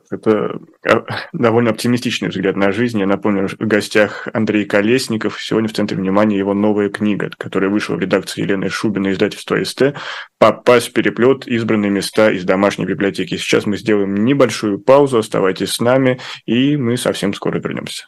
[0.10, 3.00] Это а, довольно оптимистичный взгляд на жизнь.
[3.00, 5.42] Я напомню, в гостях Андрей Колесников.
[5.42, 9.96] Сегодня в центре внимания его новая книга, которая вышла в редакции Елены Шубиной издательства СТ
[10.40, 11.46] «Попасть в переплет.
[11.46, 13.36] Избранные места из домашней библиотеки».
[13.36, 15.18] Сейчас мы сделаем небольшую паузу.
[15.18, 18.08] Оставайтесь с нами, и мы совсем скоро вернемся.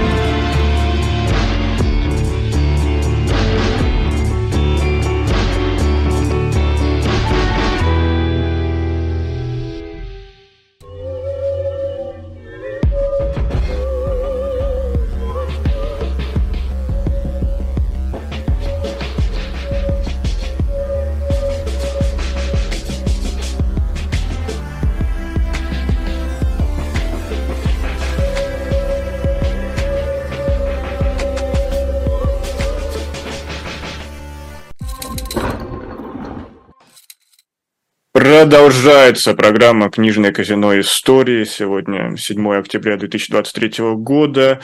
[38.51, 41.45] Продолжается программа «Книжное казино истории».
[41.45, 44.59] Сегодня 7 октября 2023 года.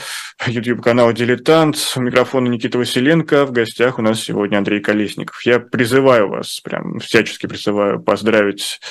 [0.45, 1.93] YouTube-канал «Дилетант».
[1.95, 3.45] У микрофона Никита Василенко.
[3.45, 5.41] В гостях у нас сегодня Андрей Колесников.
[5.45, 8.81] Я призываю вас, прям всячески призываю поздравить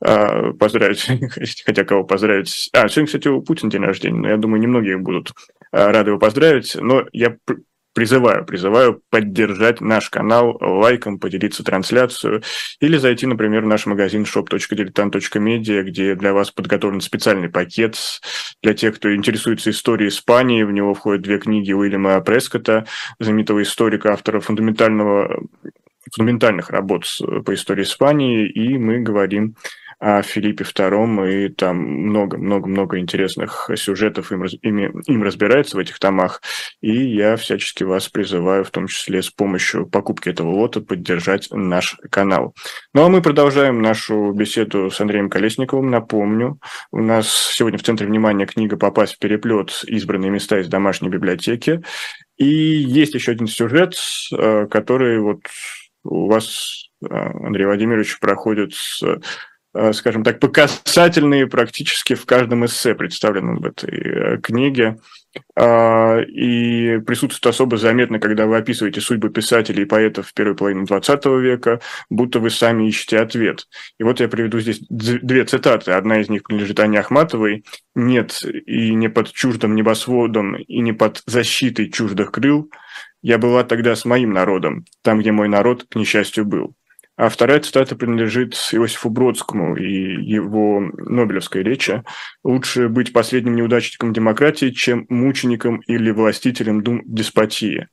[0.00, 1.04] а, поздравить,
[1.66, 2.70] хотя кого поздравить.
[2.72, 5.32] А, сегодня, кстати, у Путина день рождения, но я думаю, немногие будут
[5.72, 6.76] а, рады его поздравить.
[6.80, 7.38] Но я
[7.94, 12.42] призываю, призываю поддержать наш канал лайком, поделиться трансляцию
[12.80, 17.96] или зайти, например, в наш магазин shop.diletant.media, где для вас подготовлен специальный пакет
[18.62, 20.64] для тех, кто интересуется историей Испании.
[20.64, 22.86] В него входят две книги Уильяма Прескота,
[23.18, 25.42] знаменитого историка, автора фундаментального
[26.12, 27.06] фундаментальных работ
[27.46, 29.56] по истории Испании, и мы говорим
[30.04, 36.42] о Филиппе II, и там много-много-много интересных сюжетов им, им, им разбирается в этих томах.
[36.82, 41.96] И я всячески вас призываю, в том числе с помощью покупки этого лота, поддержать наш
[42.10, 42.54] канал.
[42.92, 45.90] Ну а мы продолжаем нашу беседу с Андреем Колесниковым.
[45.90, 46.58] Напомню,
[46.92, 49.84] у нас сегодня в центре внимания книга «Попасть в переплет.
[49.86, 51.82] Избранные места из домашней библиотеки».
[52.36, 53.96] И есть еще один сюжет,
[54.36, 55.40] э, который вот
[56.04, 58.74] у вас, э, Андрей Владимирович, проходит
[59.92, 64.98] скажем так, показательные практически в каждом эссе, представленном в этой э, книге.
[65.56, 70.84] А, и присутствует особо заметно, когда вы описываете судьбы писателей и поэтов в первой половине
[70.84, 73.66] XX века, будто вы сами ищете ответ.
[73.98, 75.92] И вот я приведу здесь две цитаты.
[75.92, 77.64] Одна из них принадлежит Ане Ахматовой.
[77.96, 82.70] «Нет, и не под чуждым небосводом, и не под защитой чуждых крыл.
[83.22, 86.74] Я была тогда с моим народом, там, где мой народ, к несчастью, был».
[87.16, 92.02] А вторая цитата принадлежит Иосифу Бродскому и его Нобелевской речи.
[92.42, 97.88] «Лучше быть последним неудачником демократии, чем мучеником или властителем дум деспотии».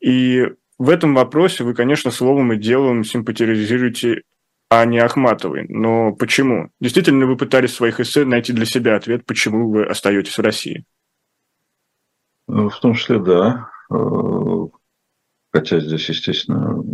[0.00, 0.44] И
[0.78, 4.22] в этом вопросе вы, конечно, словом и делом симпатизируете
[4.70, 5.66] Ане Ахматовой.
[5.68, 6.70] Но почему?
[6.80, 10.84] Действительно, вы пытались в своих эссе найти для себя ответ, почему вы остаетесь в России?
[12.46, 13.70] В том числе, да.
[15.56, 16.84] Хотя здесь, естественно,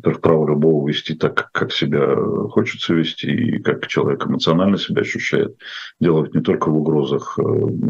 [0.00, 2.14] это право любого вести так, как себя
[2.48, 5.56] хочется вести, и как человек эмоционально себя ощущает.
[5.98, 7.42] Дело не только в угрозах э,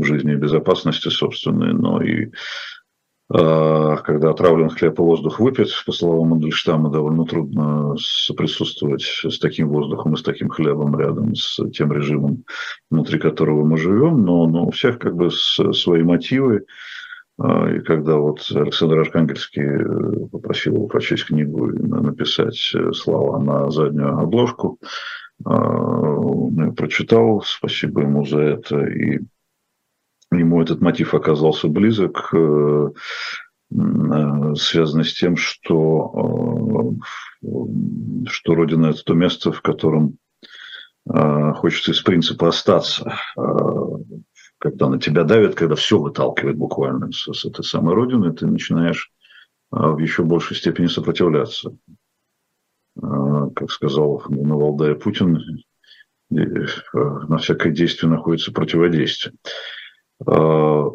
[0.02, 2.30] жизни и безопасности собственной, но и
[3.30, 9.68] а, когда отравлен хлеб и воздух выпит, по словам Мандельштама, довольно трудно соприсутствовать с таким
[9.68, 12.44] воздухом и с таким хлебом рядом с тем режимом,
[12.90, 14.24] внутри которого мы живем.
[14.24, 16.64] Но, но у всех как бы свои мотивы.
[17.38, 23.38] А, и когда вот Александр Архангельский э, попросил его прочесть книгу и написать э, слова
[23.38, 24.78] на заднюю обложку,
[25.44, 26.16] а,
[26.56, 29.20] я прочитал, спасибо ему за это, и
[30.32, 32.90] ему этот мотив оказался близок, э,
[33.70, 36.94] связанный с тем, что,
[38.26, 40.16] что Родина– это то место, в котором
[41.04, 43.12] хочется из принципа остаться,
[44.58, 49.12] когда на тебя давят, когда все выталкивает буквально с, с этой самой родины, ты начинаешь
[49.70, 51.76] а, в еще большей степени сопротивляться.
[53.00, 55.62] А, как сказал на Путин,
[56.30, 59.34] на всякое действие находится противодействие.
[60.26, 60.88] А,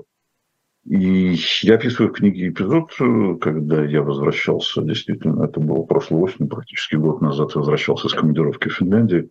[0.86, 2.92] и я описываю в книге эпизод,
[3.40, 8.76] когда я возвращался, действительно, это было прошлой осенью, практически год назад, возвращался с командировки в
[8.76, 9.30] Финляндии,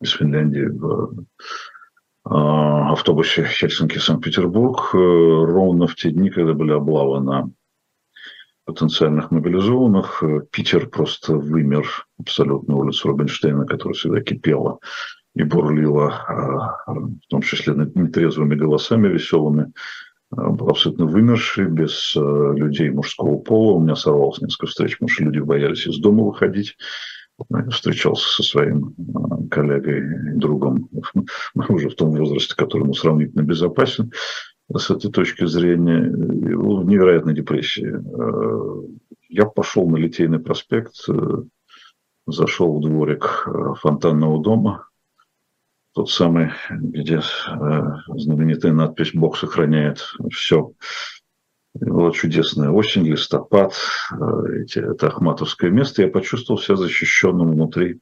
[0.00, 1.08] из Финляндии в а,
[2.24, 7.50] автобусе Хельсинки-Санкт-Петербург э, ровно в те дни, когда были облавы на
[8.64, 10.22] потенциальных мобилизованных.
[10.22, 14.78] Э, Питер просто вымер абсолютно улицу Рубинштейна, которая всегда кипела
[15.34, 19.72] и бурлила, а, в том числе нетрезвыми голосами веселыми,
[20.30, 23.72] а, был абсолютно вымерший, без э, людей мужского пола.
[23.72, 26.76] У меня сорвалось несколько встреч, потому что люди боялись из дома выходить.
[27.70, 30.88] Встречался со своим а, коллегой другом
[31.68, 34.12] уже в том возрасте, которому сравнительно безопасен
[34.72, 37.92] с этой точки зрения, в невероятной депрессии.
[37.92, 38.84] А,
[39.28, 41.42] я пошел на Литейный проспект, э,
[42.26, 44.88] зашел в дворик э, фонтанного дома,
[45.92, 47.20] тот самый, где э,
[48.16, 50.72] знаменитая надпись «Бог сохраняет все».
[51.74, 53.74] Была чудесная осень, листопад,
[54.12, 56.02] э, эти, это Ахматовское место.
[56.02, 58.00] Я почувствовал себя защищенным внутри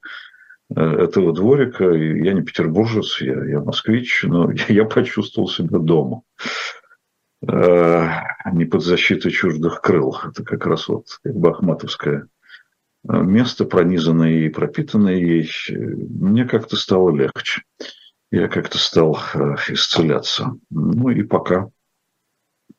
[0.77, 1.91] э, этого дворика.
[1.91, 6.21] Я не петербуржец, я, я москвич, но я почувствовал себя дома.
[7.49, 8.09] Э,
[8.53, 10.19] не под защитой чуждых крыл.
[10.23, 12.29] Это как раз вот как бы Ахматовское
[13.05, 15.51] место, пронизанное и пропитанное ей.
[15.71, 17.63] Мне как-то стало легче.
[18.31, 19.19] Я как-то стал
[19.69, 20.53] исцеляться.
[20.71, 21.71] Ну и пока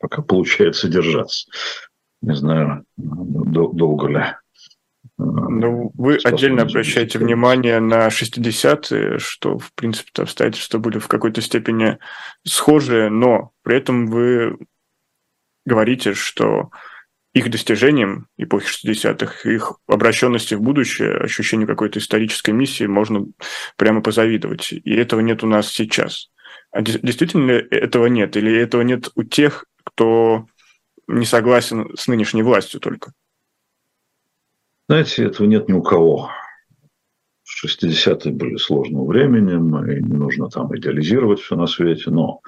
[0.04, 1.50] пока получается держаться.
[2.22, 4.26] Не знаю, долго ли.
[5.18, 12.00] Ну, вы отдельно обращаете внимание на 60-е, что, в принципе, обстоятельства были в какой-то степени
[12.46, 14.58] схожие, но при этом вы
[15.66, 16.70] говорите, что
[17.34, 23.26] их достижением эпохи 60-х, их обращенности в будущее, ощущение какой-то исторической миссии можно
[23.78, 24.74] прямо позавидовать.
[24.74, 26.30] И этого нет у нас сейчас.
[26.72, 28.36] А действительно этого нет?
[28.36, 30.46] Или этого нет у тех, кто
[31.08, 33.13] не согласен с нынешней властью только?
[34.87, 36.29] Знаете, этого нет ни у кого.
[37.65, 42.41] 60-е были сложным временем, и не нужно там идеализировать все на свете, но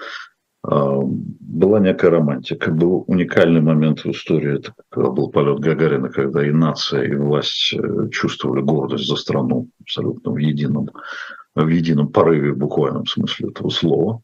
[0.63, 2.71] а, была некая романтика.
[2.71, 7.73] Был уникальный момент в истории, это когда был полет Гагарина, когда и нация, и власть
[7.73, 10.89] э, чувствовали гордость за страну абсолютно в едином,
[11.53, 14.21] в едином порыве, в буквальном смысле этого слова.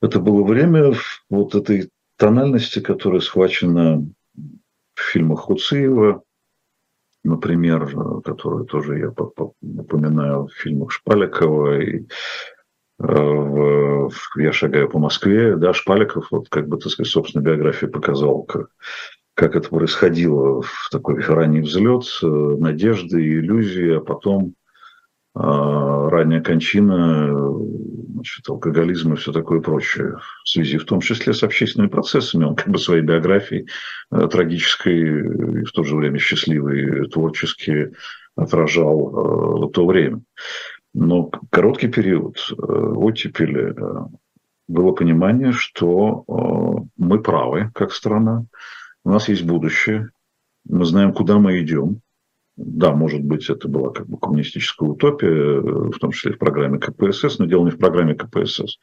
[0.00, 0.94] Это было время
[1.28, 4.04] вот этой тональности, которая схвачена
[4.94, 6.22] в фильмах Хуциева,
[7.24, 12.06] например, которую тоже я упоминаю в фильмах Шпаликова и
[12.98, 18.42] в, я шагаю по Москве, да, Шпаликов, вот как бы, так сказать, собственной биографии показал,
[18.42, 18.70] как,
[19.34, 24.54] как это происходило в такой ранний взлет, э, надежды, иллюзии, а потом
[25.40, 27.32] а, ранняя кончина,
[28.14, 32.44] значит, алкоголизм и все такое прочее, в связи в том числе с общественными процессами.
[32.44, 33.68] Он как бы своей биографией
[34.10, 37.92] э, трагической и в то же время счастливой, творчески
[38.34, 40.22] отражал э, то время.
[40.92, 44.06] Но короткий период э, оттепели э,
[44.66, 48.44] было понимание, что э, мы правы как страна,
[49.04, 50.10] у нас есть будущее,
[50.68, 52.00] мы знаем, куда мы идем.
[52.60, 57.38] Да, может быть, это была как бы коммунистическая утопия, в том числе в программе КПСС,
[57.38, 58.78] но дело не в программе КПСС.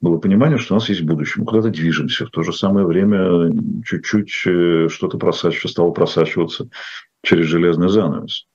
[0.00, 2.26] Было понимание, что у нас есть будущее, мы куда-то движемся.
[2.26, 3.52] В то же самое время
[3.84, 6.68] чуть-чуть что-то просачивается, стало просачиваться
[7.22, 8.48] через железный занавес.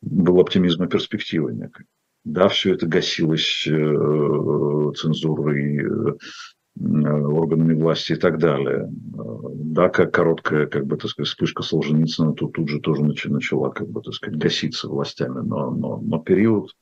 [0.00, 1.84] Был оптимизм и перспектива некая.
[2.24, 6.14] Да, все это гасилось э, цензурой, э,
[6.80, 8.88] органами власти и так далее.
[8.90, 13.88] Да, как короткая, как бы, так сказать, вспышка Солженицына тут, тут же тоже начала, как
[13.88, 15.40] бы, так сказать, гаситься властями.
[15.44, 16.76] Но, но, но период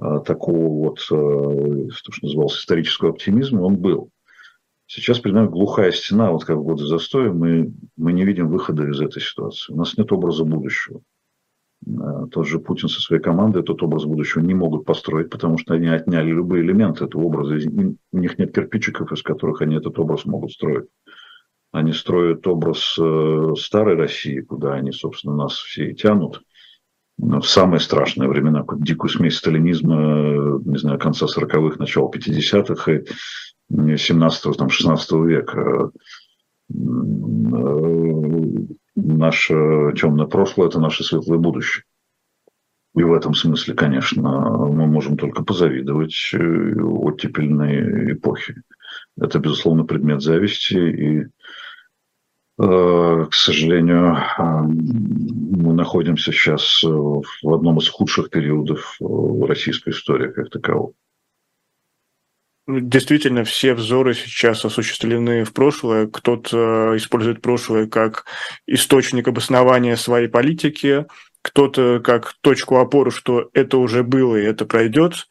[0.00, 4.10] э, такого вот, то, что называлось исторического оптимизма, он был.
[4.86, 8.88] Сейчас перед нами глухая стена, вот как в годы застоя, мы, мы не видим выхода
[8.88, 9.72] из этой ситуации.
[9.72, 11.02] У нас нет образа будущего.
[11.86, 15.74] Э, тот же Путин со своей командой этот образ будущего не могут построить, потому что
[15.74, 17.54] они отняли любые элементы этого образа.
[17.54, 20.86] У них нет кирпичиков, из которых они этот образ могут строить.
[21.70, 26.42] Они строят образ э, старой России, куда они, собственно, нас все и тянут.
[27.18, 33.04] В самые страшные времена, дикую смесь сталинизма, э, не знаю, конца 40-х, начала 50-х и
[33.70, 35.90] 17-16 века
[39.02, 39.54] наше
[39.96, 41.84] темное прошлое– это наше светлое будущее.
[42.96, 48.62] И в этом смысле, конечно, мы можем только позавидовать э, оттепельной эпохе.
[49.16, 50.74] Это, безусловно, предмет зависти.
[50.74, 58.98] И, э, к сожалению, э, мы находимся сейчас в одном из худших периодов
[59.46, 60.94] российской истории как таковой.
[62.68, 66.06] Действительно, все взоры сейчас осуществлены в прошлое.
[66.06, 68.26] Кто-то использует прошлое как
[68.66, 71.06] источник обоснования своей политики,
[71.40, 75.28] кто-то как точку опоры, что это уже было и это пройдет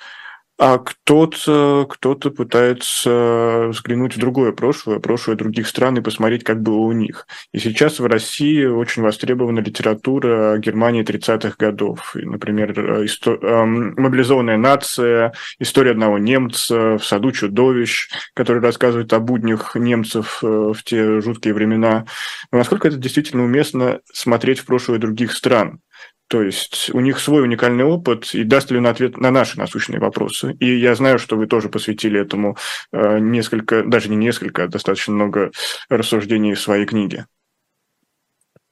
[0.60, 6.78] а кто-то кто пытается взглянуть в другое прошлое, прошлое других стран и посмотреть, как было
[6.78, 7.28] у них.
[7.53, 12.16] И сейчас в России очень востребована литература Германии 30-х годов.
[12.16, 12.72] И, например,
[13.05, 13.38] исто...
[13.41, 20.84] «Мобилизованная нация», «История одного немца», «В саду чудовищ», который рассказывает о буднях немцев э, в
[20.84, 22.05] те жуткие времена.
[22.51, 25.82] Но насколько это действительно уместно смотреть в прошлое других стран?
[26.28, 29.99] То есть у них свой уникальный опыт, и даст ли он ответ на наши насущные
[29.99, 30.55] вопросы.
[30.59, 32.57] И я знаю, что вы тоже посвятили этому
[32.91, 35.51] э, несколько, даже не несколько, а достаточно много
[35.89, 37.28] рассуждений в своей книге.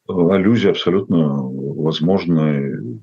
[0.07, 3.01] Аллюзии абсолютно возможны.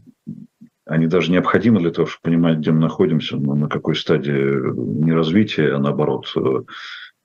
[0.84, 5.74] Они даже необходимы для того, чтобы понимать, где мы находимся, на какой стадии не развития,
[5.74, 6.62] а наоборот э,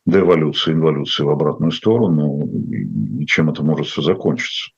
[0.06, 2.50] деэволюции, инволюции в обратную сторону,
[3.20, 4.72] и чем это может все закончиться.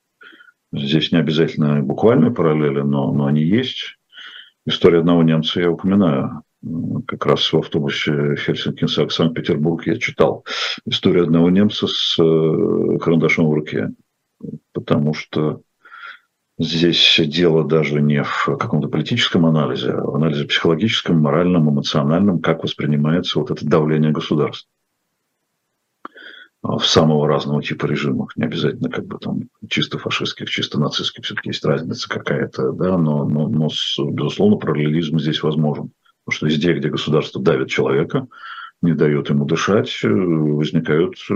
[0.71, 3.97] Здесь не обязательно буквальные параллели, но, но они есть.
[4.65, 6.43] История одного немца я упоминаю.
[7.07, 10.45] Как раз в автобусе Хельсинки-Санкт-Петербург я читал
[10.85, 13.91] историю одного немца с э, карандашом в руке.
[14.73, 15.61] Потому что
[16.59, 22.63] здесь дело даже не в каком-то политическом анализе, а в анализе психологическом, моральном, эмоциональном, как
[22.63, 24.69] воспринимается вот это давление государства.
[26.61, 31.23] А, в самого разного типа режимах, не обязательно как бы там чисто фашистских, чисто нацистских,
[31.23, 33.69] все-таки есть разница какая-то, да, но, но, но
[34.11, 35.91] безусловно параллелизм здесь возможен,
[36.25, 38.27] потому что везде, где государство давит человека,
[38.81, 41.33] не дает ему дышать, э, возникают э,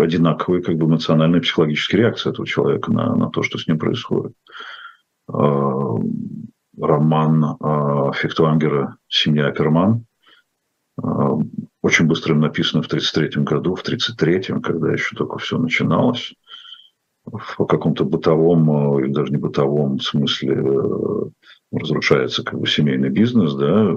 [0.00, 4.32] одинаковые как бы эмоциональные психологические реакции этого человека на, на то, что с ним происходит.
[5.28, 5.96] А,
[6.80, 10.04] роман а, Фехтвангера «Семья Аперман»
[11.82, 16.34] очень быстро написано в 1933 году, в 1933, когда еще только все начиналось,
[17.24, 21.22] в каком-то бытовом, э, или даже не бытовом смысле э,
[21.72, 23.92] разрушается как бы семейный бизнес, да,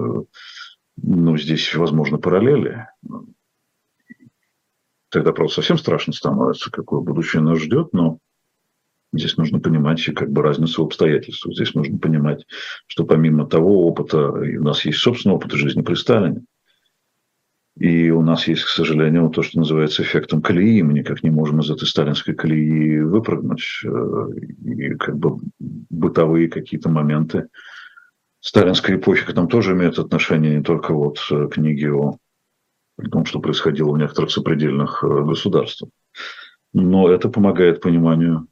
[0.96, 2.86] но здесь, возможно, параллели.
[5.08, 8.18] Тогда, правда, совсем страшно становится, какое будущее нас ждет, но
[9.16, 11.54] Здесь нужно понимать как бы разницу в обстоятельствах.
[11.54, 12.44] Здесь нужно понимать,
[12.88, 16.42] что помимо того опыта, у нас есть собственный опыт жизни при Сталине.
[17.84, 20.80] И у нас есть, к сожалению, то, что называется эффектом колеи.
[20.80, 23.82] Мы никак не можем из этой сталинской колеи выпрыгнуть.
[23.84, 24.28] Э,
[24.64, 27.48] и как бы бытовые какие-то моменты
[28.40, 32.16] сталинской эпохи к нам тоже имеют отношение не только вот к книге о
[33.12, 35.90] том, что происходило в некоторых сопредельных э, государствах.
[36.72, 38.46] Но это помогает пониманию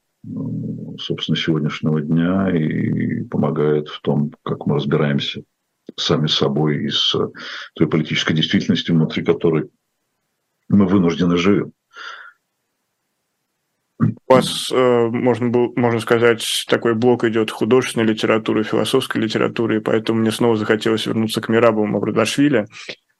[1.00, 5.42] собственно, сегодняшнего дня и помогает в том, как мы разбираемся
[5.96, 7.14] сами собой и с
[7.74, 9.70] той политической действительностью, внутри которой
[10.68, 11.72] мы вынуждены живем.
[14.00, 19.80] У вас, э, можно, был, можно сказать, такой блок идет художественной литературы, философской литературы, и
[19.80, 22.66] поэтому мне снова захотелось вернуться к Мирабу Маврадашвили.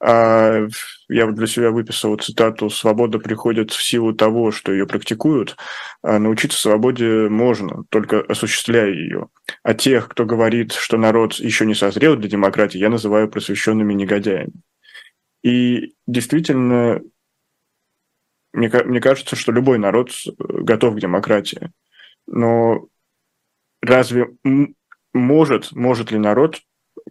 [0.04, 0.66] А,
[1.08, 5.56] я вот для себя выписал цитату «Свобода приходит в силу того, что ее практикуют,
[6.02, 9.28] а научиться свободе можно, только осуществляя ее.
[9.62, 14.52] А тех, кто говорит, что народ еще не созрел для демократии, я называю просвещенными негодяями».
[15.44, 17.00] И действительно,
[18.52, 21.70] мне, мне кажется, что любой народ готов к демократии.
[22.26, 22.88] Но
[23.80, 24.30] разве
[25.12, 26.60] может, может ли народ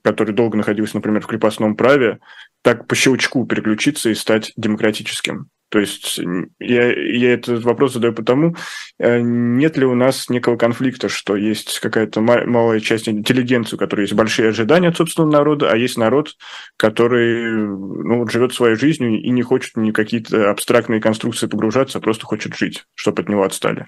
[0.04, 2.20] который долго находился, например, в крепостном праве,
[2.62, 5.50] так по щелчку переключиться и стать демократическим.
[5.72, 6.20] То есть
[6.60, 8.58] я, я этот вопрос задаю потому,
[9.00, 14.02] э, нет ли у нас некого конфликта, что есть какая-то малая часть интеллигенции, у которой
[14.02, 16.36] есть большие ожидания от собственного народа, а есть народ,
[16.76, 22.26] который ну, живет своей жизнью и не хочет ни какие-то абстрактные конструкции погружаться, а просто
[22.26, 23.88] хочет жить, чтобы от него отстали.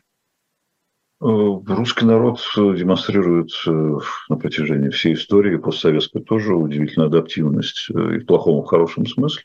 [1.24, 3.98] Э, русский народ э, демонстрирует э,
[4.28, 9.44] на протяжении всей истории, постсоветской тоже, удивительную адаптивность и в плохом, и в хорошем смысле.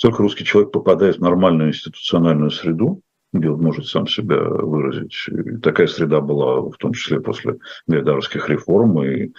[0.00, 3.02] Только русский человек попадает в нормальную институциональную среду,
[3.34, 5.14] где он может сам себя выразить.
[5.28, 9.02] И такая среда была в том числе после Гайдаровских реформ.
[9.04, 9.32] И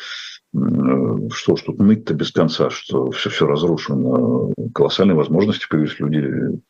[1.32, 4.54] что ж тут ныть-то без конца, что все, все разрушено.
[4.74, 6.62] Колоссальные возможности появились люди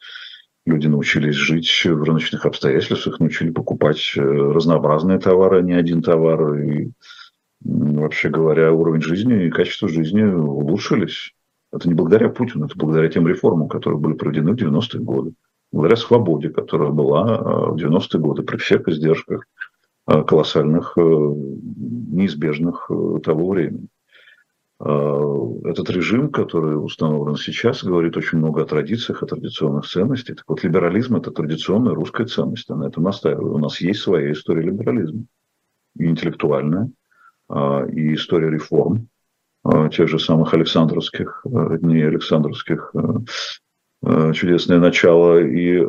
[0.65, 6.55] Люди научились жить в рыночных обстоятельствах, научили покупать э, разнообразные товары, а не один товар.
[6.55, 6.91] И,
[7.63, 11.35] вообще говоря, уровень жизни и качество жизни улучшились.
[11.71, 15.33] Это не благодаря Путину, это благодаря тем реформам, которые были проведены в 90-е годы.
[15.71, 19.45] Благодаря свободе, которая была э, в 90-е годы при всех издержках
[20.07, 22.89] э, колоссальных, неизбежных
[23.23, 23.87] того времени.
[24.79, 25.15] А,
[25.63, 30.37] этот режим, который установлен сейчас, говорит очень много о традициях, о традиционных ценностях.
[30.37, 32.69] Так вот, либерализм– это традиционная русская ценность.
[32.69, 33.53] Я на этом настаиваю.
[33.53, 35.23] У нас есть своя история либерализма.
[35.97, 36.91] И интеллектуальная,
[37.47, 39.07] а, и история реформ
[39.63, 42.93] а, тех же самых Александровских, дней Александровских,
[44.33, 45.39] чудесное начало.
[45.39, 45.81] И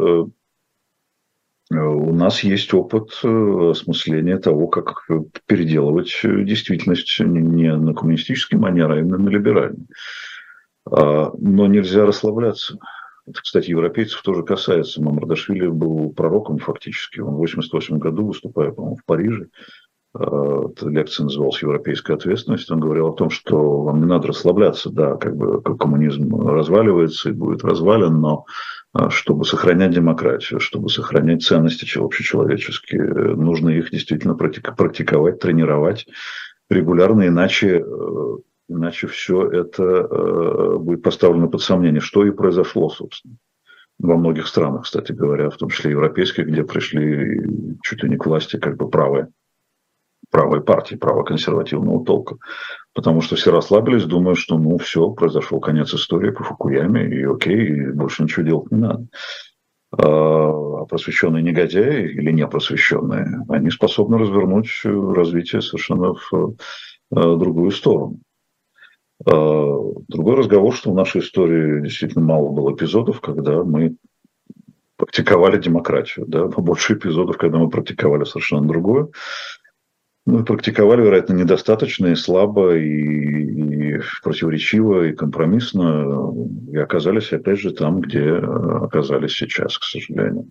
[1.71, 5.07] у нас есть опыт э, осмысления того, как
[5.47, 9.87] переделывать действительность не на коммунистический манер, а именно на либеральный.
[10.89, 12.79] А, но нельзя расслабляться.
[13.27, 15.03] Это, кстати, европейцев тоже касается.
[15.03, 17.19] Мамардашвили был пророком фактически.
[17.19, 19.49] Он в 1988 году, выступая, по-моему, в Париже,
[20.83, 22.71] лекция называлась «Европейская ответственность».
[22.71, 24.91] Он говорил о том, что вам не надо расслабляться.
[24.91, 28.45] Да, как бы коммунизм разваливается и будет развален, но
[28.93, 33.03] а, чтобы сохранять демократию, чтобы сохранять ценности общечеловеческие,
[33.37, 36.07] нужно их действительно практиковать, тренировать
[36.71, 38.37] регулярно, иначе, э,
[38.69, 43.37] иначе все это э, будет поставлено под сомнение, что и произошло, собственно.
[43.99, 47.43] Во многих странах, кстати говоря, в том числе европейских, где пришли
[47.83, 49.29] чуть ли не к власти как бы правые
[50.31, 52.37] правой партии, правоконсервативного толка.
[52.95, 57.67] Потому что все расслабились, думая, что ну все, произошел конец истории по Фукуяме, и окей,
[57.67, 59.07] и больше ничего делать не надо.
[59.93, 67.71] А, а просвещенные негодяи или не просвещенные, они способны развернуть развитие совершенно в э, другую
[67.71, 68.19] сторону.
[69.25, 69.33] А,
[70.09, 73.97] другой разговор, что в нашей истории действительно мало было эпизодов, когда мы
[74.97, 76.27] практиковали демократию.
[76.27, 76.47] Да?
[76.47, 79.09] Больше эпизодов, когда мы практиковали совершенно другое.
[80.27, 86.35] Мы практиковали, вероятно, недостаточно и слабо, и, и противоречиво, и компромиссно,
[86.73, 90.51] и оказались, опять же, там, где э, оказались сейчас, к сожалению.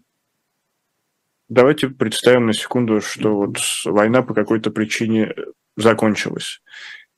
[1.50, 5.36] Давайте представим на секунду, что вот война по какой-то причине
[5.76, 6.62] закончилась.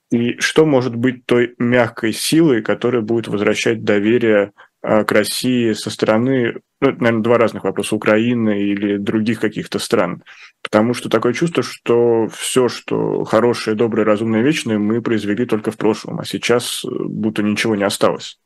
[0.10, 4.52] И что может быть той мягкой силой, которая будет возвращать доверие
[4.88, 10.24] к России со стороны, ну, это, наверное, два разных вопроса, Украины или других каких-то стран.
[10.62, 15.78] Потому что такое чувство, что все, что хорошее, доброе, разумное, вечное, мы произвели только в
[15.78, 18.40] прошлом, а сейчас э, будто ничего не осталось.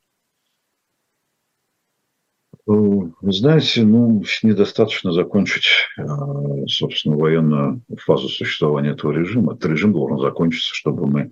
[2.65, 5.67] Вы знаете, ну, недостаточно закончить,
[5.97, 6.03] э,
[6.67, 9.53] собственно, военную фазу существования этого режима.
[9.53, 11.31] Этот режим должен закончиться, чтобы мы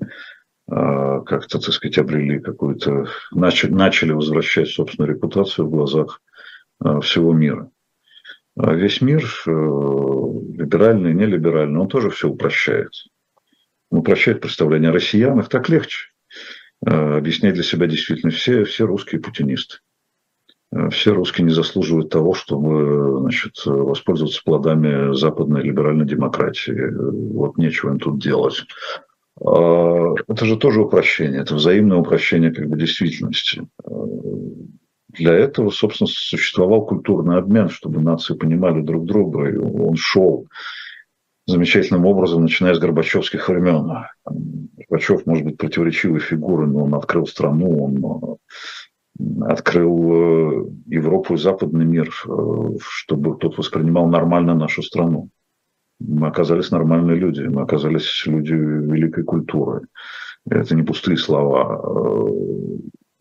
[0.69, 3.07] как-то, так сказать, обрели какую-то...
[3.31, 6.21] Начали, начали возвращать собственную репутацию в глазах
[6.83, 7.71] э, всего мира.
[8.57, 12.91] А весь мир, либеральный, нелиберальный, он тоже все упрощает.
[13.89, 15.49] Он упрощает представление о россиянах.
[15.49, 16.09] Так легче
[16.81, 19.77] объяснять для себя действительно все, все русские путинисты.
[20.71, 26.91] Э, все русские не заслуживают того, чтобы значит, воспользоваться плодами западной либеральной демократии.
[27.33, 28.65] Вот нечего им тут делать.
[29.41, 33.67] А, это же тоже упрощение, это взаимное упрощение как бы действительности.
[33.85, 33.89] Э,
[35.09, 40.47] для этого, собственно, существовал культурный обмен, чтобы нации понимали друг друга, и он шел
[41.47, 44.05] замечательным образом, начиная с Горбачевских времен.
[44.77, 48.37] Горбачев, может быть, противоречивой фигурой, но он открыл страну, он
[49.43, 55.29] открыл э, Европу и западный мир, э, чтобы тот воспринимал нормально нашу страну.
[55.99, 59.87] Мы оказались нормальные люди, мы оказались люди великой культуры.
[60.49, 61.81] Это не пустые слова.
[61.83, 62.29] Э,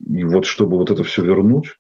[0.09, 1.77] и вот чтобы вот это все вернуть,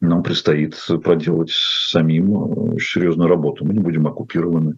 [0.00, 3.64] нам предстоит проделать самим серьезную работу.
[3.64, 4.76] Мы не будем оккупированы,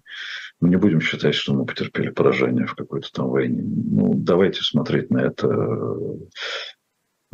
[0.61, 3.63] мы не будем считать, что мы потерпели поражение в какой-то там войне.
[3.63, 5.49] Ну, давайте смотреть на это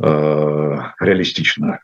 [0.01, 1.79] Э, реалистично.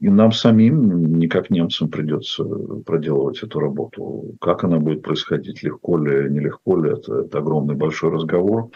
[0.00, 4.36] И нам самим, не как немцам, придется проделывать эту работу.
[4.40, 8.70] Как она будет происходить, легко ли, нелегко ли, это, это огромный большой разговор.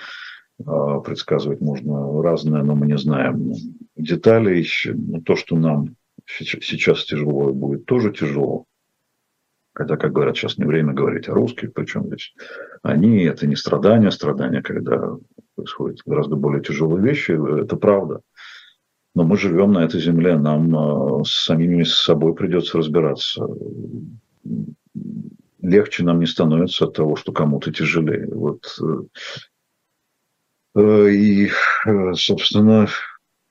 [0.61, 3.53] Э, предсказывать можно разное, но мы не знаем
[3.97, 4.67] деталей.
[5.25, 5.95] То, что нам
[6.27, 8.67] сейчас тяжело, будет тоже тяжело.
[9.75, 12.35] Хотя, как говорят, сейчас не время говорить о русских, причем здесь
[12.83, 15.17] они, это не страдания, страдания, когда
[15.55, 18.21] происходят гораздо более тяжелые вещи, это правда.
[19.15, 23.47] Но мы живем на этой земле, нам э, с самими с собой придется разбираться.
[25.61, 28.27] Легче нам не становится от того, что кому-то тяжелее.
[28.35, 28.79] Вот.
[28.81, 31.51] Э, э, и,
[32.15, 32.89] собственно,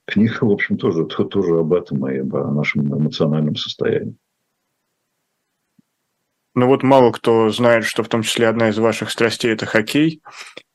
[0.08, 4.16] книга, в общем, тоже, тоже об этом и о нашем эмоциональном состоянии.
[6.54, 10.22] Ну вот мало кто знает, что в том числе одна из ваших страстей– это хоккей,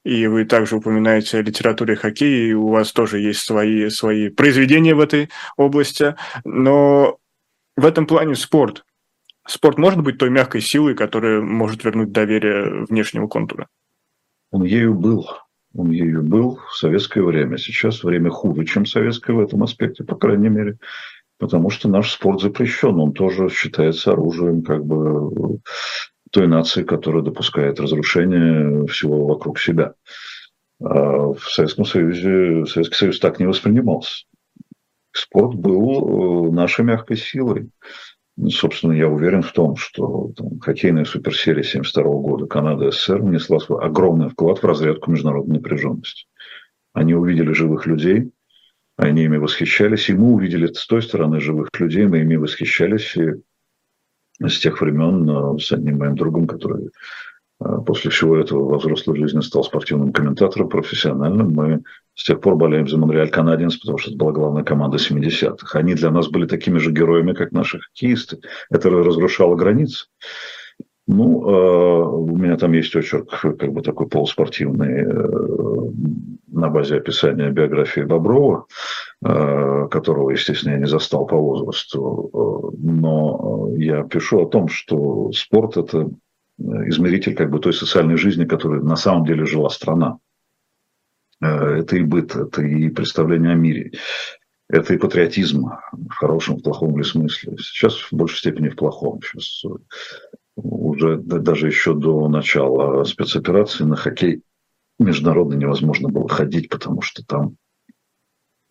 [0.04, 4.94] и вы также упоминаете о литературе хоккея, и у вас тоже есть свои, свои произведения
[4.94, 6.14] в этой области,
[6.44, 7.18] но
[7.76, 8.84] в этом плане спорт.
[9.46, 13.68] Спорт может быть той мягкой силой, которая может вернуть доверие внешнего контура?
[14.50, 15.28] Он ею был.
[15.74, 17.58] Он ею был в советское время.
[17.58, 20.78] Сейчас время хуже, чем советское в этом аспекте, по крайней мере
[21.38, 25.60] потому что наш спорт запрещен, он тоже считается оружием как бы
[26.30, 29.94] той нации, которая допускает разрушение всего вокруг себя.
[30.82, 34.24] А в Советском Союзе Советский Союз так не воспринимался.
[35.12, 37.70] Спорт был э, нашей мягкой силой.
[38.50, 43.82] Собственно, я уверен в том, что там, хоккейная суперсерия 1972 года Канада СССР внесла свой
[43.82, 46.26] огромный вклад в разрядку международной напряженности.
[46.92, 48.30] Они увидели живых людей,
[48.96, 53.34] они ими восхищались, и мы увидели с той стороны живых людей, мы ими восхищались и
[54.40, 56.90] с тех времен э, с одним моим другом, который
[57.60, 61.52] э, после всего этого во взрослой жизни стал спортивным комментатором, профессиональным.
[61.52, 61.82] Мы
[62.14, 65.78] с тех пор болеем за Монреаль Канадиенс, потому что это была главная команда 70-х.
[65.78, 68.38] Они для нас были такими же героями, как наши хоккеисты.
[68.70, 70.06] Это разрушало границы.
[71.06, 75.04] Ну, э, у меня там есть очерк, как бы такой полуспортивный,
[76.56, 78.66] на базе описания биографии Боброва,
[79.24, 85.76] э, которого, естественно, я не застал по возрасту, но я пишу о том, что спорт–
[85.78, 86.10] это
[86.58, 90.18] измеритель как бы той социальной жизни, которой на самом деле жила страна.
[91.40, 93.92] Это и быт, это и представление о мире,
[94.68, 97.56] это и патриотизм в хорошем, в плохом ли смысле.
[97.58, 99.20] Сейчас в большей степени в плохом.
[99.22, 99.62] Сейчас
[100.56, 104.42] уже даже еще до начала спецоперации на хоккей
[104.98, 107.56] международный невозможно было ходить, потому что там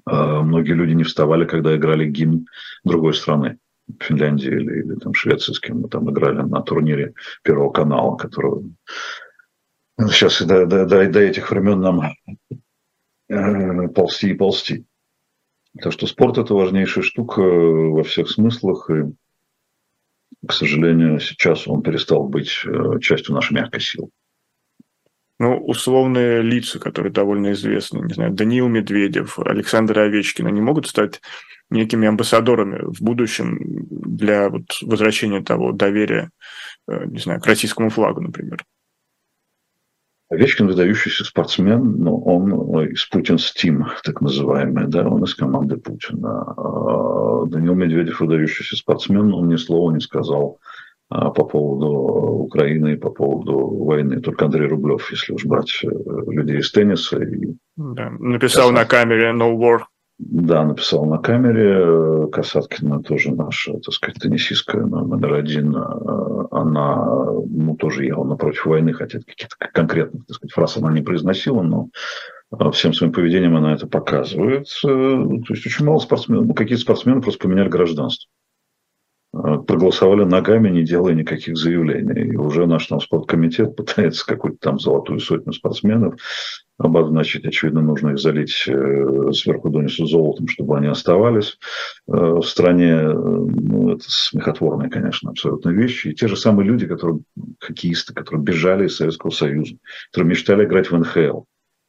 [0.10, 2.48] э, многие люди не вставали, когда играли гимн
[2.84, 3.60] другой страны.
[4.00, 7.14] Финляндии или, или там Швеции, с кем мы там играли на турнире
[7.44, 8.64] Первого канала, которого
[10.00, 12.02] сейчас до, до, до, до этих времен нам
[13.30, 14.86] э, ползти и ползти.
[15.80, 18.90] Так что спорт– это важнейшая штука во всех смыслах.
[18.90, 19.14] И
[20.46, 24.10] к сожалению, сейчас он перестал быть э, частью нашей мягкой силы.
[25.38, 31.22] Ну, условные лица, которые довольно известны, не знаю, Даниил Медведев, Александр Овечкин, они могут стать
[31.70, 33.58] некими амбассадорами в будущем
[33.90, 36.30] для вот возвращения того доверия,
[36.88, 38.64] э, не знаю, к российскому флагу, например?
[40.30, 42.52] Овечкин выдающийся спортсмен, но он
[42.90, 46.54] из Путин's Team, так называемый, да, он из команды Путина.
[46.58, 50.60] А Данил Медведев выдающийся спортсмен, он ни слова не сказал
[51.10, 51.88] по поводу
[52.46, 54.22] Украины и по поводу войны.
[54.22, 57.22] Только Андрей Рублев, если уж брать э, людей из тенниса.
[57.22, 57.56] И...
[57.78, 59.82] Да, написал на камере «No war».
[60.18, 62.28] Да, написал на камере.
[62.32, 65.76] Касаткина тоже наша, так сказать, теннисистка номер один.
[66.52, 71.62] Она ну, тоже ехала против войны, хотя какие-то конкретных так сказать, фраз она не произносила,
[71.62, 71.90] но
[72.72, 74.68] всем своим поведением она это показывает.
[74.86, 78.30] Э, то есть очень мало спортсменов, ну, какие-то спортсмены просто поменяли гражданство.
[79.36, 82.34] Э, проголосовали ногами, не делая никаких заявлений.
[82.34, 86.16] И уже наш там спорткомитет пытается какую-то там золотую сотню спортсменов
[86.78, 87.46] обозначить.
[87.46, 91.58] Очевидно, нужно их залить э, сверху донизу золотом, чтобы они оставались
[92.08, 92.96] э, в стране.
[92.96, 96.10] Ну, это смехотворные, конечно, абсолютно вещи.
[96.10, 97.20] И те же самые люди, которые
[97.60, 99.76] хоккеисты, которые бежали из Советского Союза,
[100.12, 101.42] которые мечтали играть в НХЛ,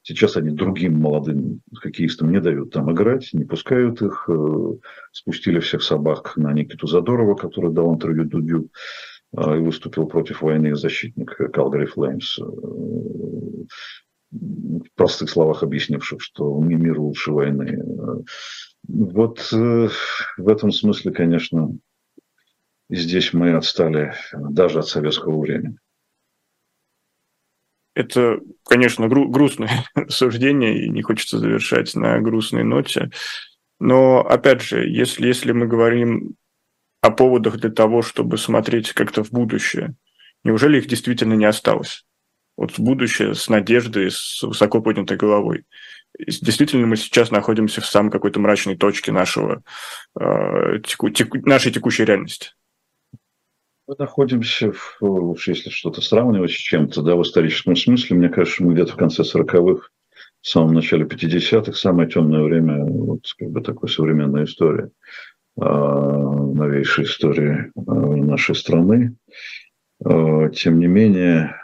[0.06, 4.28] Сейчас они другим молодым хоккеистам не дают там играть, не пускают их.
[4.28, 4.74] Э,
[5.10, 8.70] спустили всех собак на Никиту Задорова, который дал интервью Дудю
[9.36, 12.38] э, и выступил против войны защитник Калгари Флеймс.
[12.38, 12.42] Э,
[14.30, 17.82] в простых словах объяснивших, что мир лучше войны.
[18.86, 21.76] Вот в этом смысле, конечно,
[22.90, 25.78] здесь мы отстали даже от советского времени.
[27.96, 33.10] Это, конечно, гру- грустное суждение, и не хочется завершать на грустной ноте.
[33.80, 36.34] Но, опять же, если, если мы говорим
[37.00, 39.94] о поводах для того, чтобы смотреть как-то в будущее,
[40.44, 42.04] неужели их действительно не осталось?
[42.58, 45.64] Вот в будущее с надеждой, с высоко поднятой головой.
[46.18, 49.62] Действительно, мы сейчас находимся в самой какой-то мрачной точке нашего,
[50.20, 52.50] э, теку, теку, нашей текущей реальности.
[53.88, 58.64] Мы находимся, в, уж если что-то сравнивать с чем-то, да, в историческом смысле, мне кажется,
[58.64, 59.90] мы где-то в конце 40-х,
[60.40, 67.04] в самом начале 50-х, самое темное время, вот как бы такой современной истории, э, новейшей
[67.04, 69.14] истории э, нашей страны.
[70.04, 71.54] Э, тем не менее,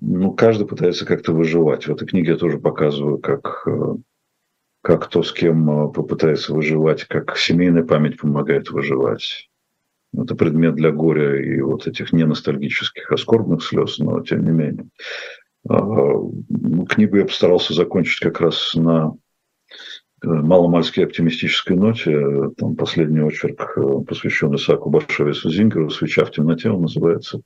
[0.00, 1.86] ну, каждый пытается как-то выживать.
[1.86, 3.66] В этой книге я тоже показываю, как,
[4.82, 9.50] как кто с кем попытается выживать, как семейная память помогает выживать
[10.22, 14.50] это предмет для горя и вот этих не ностальгических, а скорбных слез, но тем не
[14.50, 14.88] менее.
[15.68, 19.14] А, ну, книгу я постарался закончить как раз на
[20.22, 22.50] э, маломальски оптимистической ноте.
[22.56, 27.40] Там последний очерк, э, посвящен Исааку Башевису Зингеру «Свеча в темноте» он называется.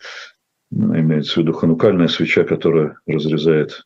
[0.70, 3.84] Имеется в виду ханукальная свеча, которая разрезает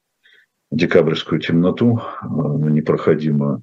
[0.71, 3.63] декабрьскую темноту, непроходимо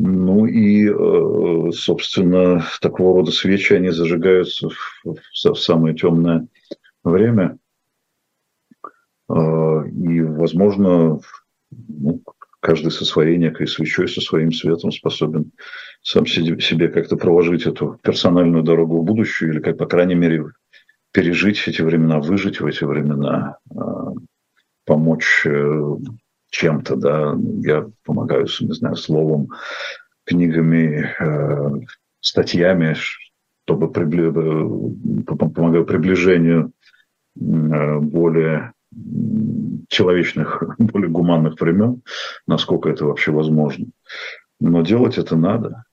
[0.00, 6.46] ну и, э, собственно, такого рода свечи, они зажигаются в, самое темное
[7.02, 7.58] время.
[9.28, 11.18] Э, и, возможно,
[11.72, 12.22] ну,
[12.60, 15.50] каждый со своей некой свечой, со своим светом способен
[16.02, 20.44] сам себе как-то проложить эту персональную дорогу в будущее, или, как, по крайней мере,
[21.10, 23.76] пережить эти времена, выжить в эти времена, э,
[24.84, 25.44] помочь
[26.50, 29.50] чем-то, да, я помогаю, не знаю, словом,
[30.24, 31.86] книгами, э,
[32.20, 32.96] статьями,
[33.64, 34.30] чтобы прибли...
[35.24, 36.72] помогаю приближению
[37.36, 38.72] э, более
[39.88, 42.02] человечных, более гуманных времен,
[42.46, 43.86] насколько это вообще возможно.
[44.60, 45.84] Но делать это надо.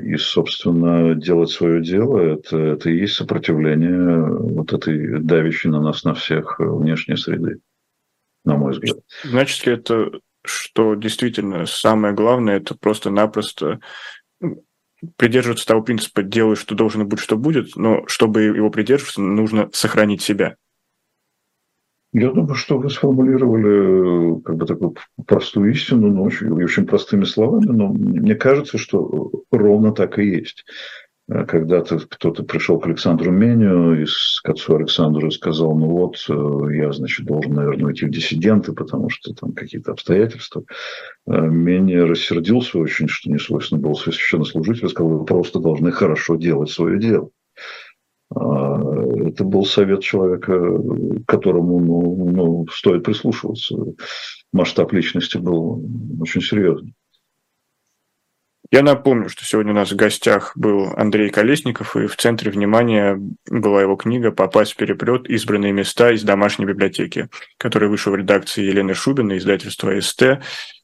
[0.00, 6.04] И, собственно, делать свое дело это, это и есть сопротивление вот этой давящей на нас
[6.04, 7.58] на всех внешней среды
[8.46, 8.98] на мой взгляд.
[9.24, 10.10] Значит ли это,
[10.44, 13.80] что действительно самое главное, это просто-напросто
[15.16, 20.22] придерживаться того принципа «делай, что должно быть, что будет», но чтобы его придерживаться, нужно сохранить
[20.22, 20.56] себя?
[22.12, 24.94] Я думаю, что вы сформулировали как бы такую
[25.26, 30.64] простую истину, но очень, очень простыми словами, но мне кажется, что ровно так и есть.
[31.28, 34.06] Э, когда-то кто-то пришел к Александру Меню и
[34.42, 39.10] к отцу Александру сказал, ну вот, э, я, значит, должен, наверное, уйти в диссиденты, потому
[39.10, 40.62] что там какие-то обстоятельства.
[41.26, 46.70] Э, Меню рассердился очень, что не свойственно было священнослужителю, сказал, вы просто должны хорошо делать
[46.70, 47.30] свое дело.
[48.34, 48.80] А,
[49.28, 50.52] это был совет человека,
[51.26, 53.76] которому ну, ну, стоит прислушиваться.
[54.52, 55.84] Масштаб личности был
[56.20, 56.94] очень серьезный.
[58.70, 63.18] Я напомню, что сегодня у нас в гостях был Андрей Колесников, и в центре внимания
[63.48, 65.28] была его книга «Попасть в переплет.
[65.28, 70.40] Избранные места из домашней библиотеки», которая вышла в редакции Елены Шубиной, издательства СТ.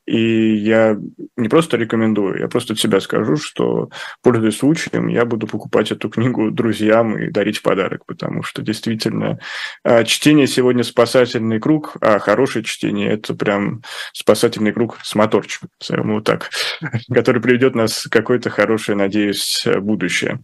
[0.07, 0.99] И я
[1.37, 3.89] не просто рекомендую, я просто от себя скажу, что,
[4.23, 9.39] пользуясь случаем, я буду покупать эту книгу друзьям и дарить в подарок, потому что действительно
[9.85, 13.83] а, чтение сегодня спасательный круг, а хорошее чтение– это прям
[14.13, 16.51] спасательный круг с моторчиком, вот так,
[17.13, 20.41] который приведет нас в какое-то хорошее, надеюсь, будущее.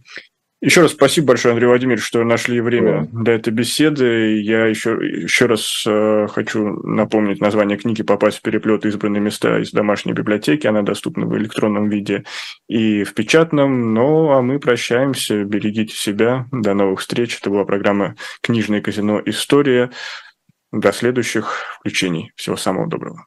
[0.61, 3.23] Еще раз спасибо большое, Андрей Владимирович, что нашли время да.
[3.23, 4.41] для этой беседы.
[4.41, 8.85] Я еще, еще раз э, хочу напомнить название книги «Попасть в переплет.
[8.85, 10.67] Избранные места» из домашней библиотеки.
[10.67, 12.25] Она доступна в электронном виде
[12.67, 13.93] и в печатном.
[13.93, 15.45] Ну, а мы прощаемся.
[15.45, 16.45] Берегите себя.
[16.51, 17.37] До новых встреч.
[17.39, 19.21] Это была программа «Книжное казино.
[19.25, 19.91] История».
[20.73, 22.33] До следующих включений.
[22.35, 23.25] Всего самого доброго.